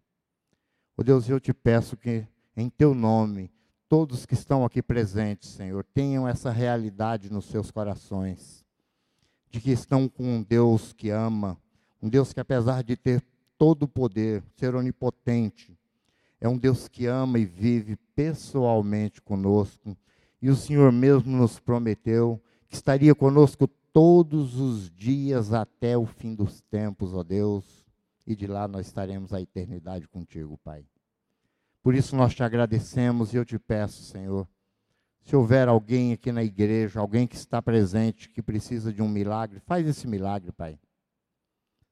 Ó 0.96 1.02
Deus, 1.02 1.28
eu 1.28 1.38
te 1.38 1.52
peço 1.52 1.96
que, 1.96 2.26
em 2.56 2.70
teu 2.70 2.94
nome, 2.94 3.50
todos 3.88 4.24
que 4.24 4.34
estão 4.34 4.64
aqui 4.64 4.82
presentes, 4.82 5.50
Senhor, 5.50 5.84
tenham 5.92 6.26
essa 6.26 6.50
realidade 6.50 7.30
nos 7.30 7.44
seus 7.46 7.70
corações, 7.70 8.64
de 9.50 9.60
que 9.60 9.70
estão 9.70 10.08
com 10.08 10.24
um 10.24 10.42
Deus 10.42 10.92
que 10.92 11.10
ama, 11.10 11.58
um 12.00 12.08
Deus 12.08 12.32
que, 12.32 12.40
apesar 12.40 12.82
de 12.82 12.96
ter 12.96 13.22
todo 13.58 13.84
o 13.84 13.88
poder, 13.88 14.42
ser 14.56 14.74
onipotente, 14.74 15.78
é 16.40 16.48
um 16.48 16.58
Deus 16.58 16.88
que 16.88 17.06
ama 17.06 17.38
e 17.38 17.44
vive 17.44 17.98
pessoalmente 18.16 19.20
conosco. 19.20 19.96
E 20.40 20.48
o 20.50 20.56
Senhor 20.56 20.90
mesmo 20.90 21.36
nos 21.36 21.60
prometeu 21.60 22.42
que 22.68 22.74
estaria 22.74 23.14
conosco 23.14 23.68
todos 23.92 24.58
os 24.58 24.90
dias 24.90 25.52
até 25.52 25.96
o 25.96 26.04
fim 26.04 26.34
dos 26.34 26.60
tempos, 26.62 27.14
ó 27.14 27.22
Deus. 27.22 27.86
E 28.26 28.34
de 28.34 28.46
lá 28.46 28.66
nós 28.66 28.86
estaremos 28.86 29.32
a 29.32 29.40
eternidade 29.40 30.08
contigo, 30.08 30.58
Pai. 30.64 30.84
Por 31.82 31.94
isso 31.94 32.16
nós 32.16 32.34
te 32.34 32.42
agradecemos 32.42 33.32
e 33.32 33.36
eu 33.36 33.44
te 33.44 33.58
peço, 33.58 34.02
Senhor, 34.02 34.48
Se 35.20 35.34
houver 35.34 35.66
alguém 35.66 36.12
aqui 36.12 36.30
na 36.30 36.44
igreja, 36.44 37.00
alguém 37.00 37.26
que 37.26 37.34
está 37.34 37.60
presente, 37.60 38.28
que 38.28 38.40
precisa 38.40 38.92
de 38.92 39.02
um 39.02 39.08
milagre, 39.08 39.58
faz 39.58 39.84
esse 39.84 40.06
milagre, 40.06 40.52
Pai. 40.52 40.78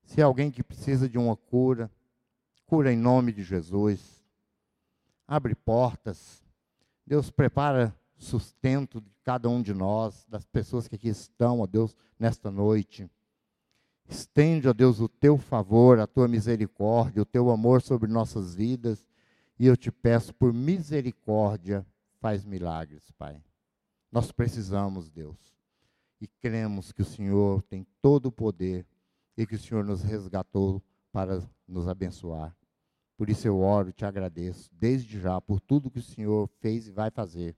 Se 0.04 0.20
é 0.20 0.24
alguém 0.24 0.52
que 0.52 0.62
precisa 0.62 1.08
de 1.08 1.18
uma 1.18 1.36
cura, 1.36 1.90
cura 2.64 2.92
em 2.92 2.96
nome 2.96 3.32
de 3.32 3.42
Jesus. 3.42 4.13
Abre 5.26 5.54
portas. 5.54 6.42
Deus 7.06 7.30
prepara 7.30 7.94
sustento 8.16 9.00
de 9.00 9.10
cada 9.22 9.48
um 9.48 9.62
de 9.62 9.74
nós, 9.74 10.26
das 10.28 10.46
pessoas 10.46 10.88
que 10.88 10.94
aqui 10.94 11.08
estão, 11.08 11.60
ó 11.60 11.66
Deus, 11.66 11.96
nesta 12.18 12.50
noite. 12.50 13.10
Estende, 14.08 14.68
ó 14.68 14.72
Deus, 14.72 15.00
o 15.00 15.08
teu 15.08 15.38
favor, 15.38 15.98
a 15.98 16.06
tua 16.06 16.28
misericórdia, 16.28 17.22
o 17.22 17.26
teu 17.26 17.50
amor 17.50 17.82
sobre 17.82 18.10
nossas 18.10 18.54
vidas. 18.54 19.06
E 19.58 19.66
eu 19.66 19.76
te 19.76 19.90
peço, 19.90 20.34
por 20.34 20.52
misericórdia, 20.52 21.86
faz 22.20 22.44
milagres, 22.44 23.10
Pai. 23.12 23.42
Nós 24.10 24.30
precisamos, 24.30 25.10
Deus, 25.10 25.36
e 26.20 26.26
cremos 26.26 26.92
que 26.92 27.02
o 27.02 27.04
Senhor 27.04 27.62
tem 27.62 27.86
todo 28.00 28.26
o 28.26 28.32
poder 28.32 28.86
e 29.36 29.46
que 29.46 29.54
o 29.54 29.58
Senhor 29.58 29.84
nos 29.84 30.02
resgatou 30.02 30.82
para 31.10 31.42
nos 31.66 31.88
abençoar. 31.88 32.56
Por 33.16 33.30
isso 33.30 33.46
eu 33.46 33.60
oro 33.60 33.92
te 33.92 34.04
agradeço, 34.04 34.68
desde 34.72 35.20
já, 35.20 35.40
por 35.40 35.60
tudo 35.60 35.90
que 35.90 36.00
o 36.00 36.02
Senhor 36.02 36.48
fez 36.60 36.88
e 36.88 36.92
vai 36.92 37.10
fazer. 37.10 37.56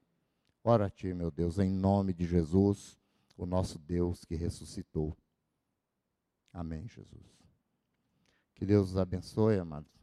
Ora 0.63 0.87
a 0.87 0.91
Ti, 0.91 1.15
meu 1.15 1.31
Deus, 1.31 1.59
em 1.59 1.71
nome 1.71 2.13
de 2.13 2.27
Jesus, 2.27 2.99
o 3.37 3.47
nosso 3.47 3.79
Deus 3.79 4.25
que 4.25 4.35
ressuscitou. 4.35 5.17
Amém, 6.53 6.87
Jesus. 6.89 7.37
Que 8.55 8.67
Deus 8.67 8.91
os 8.91 8.97
abençoe, 8.97 9.59
amados. 9.59 9.96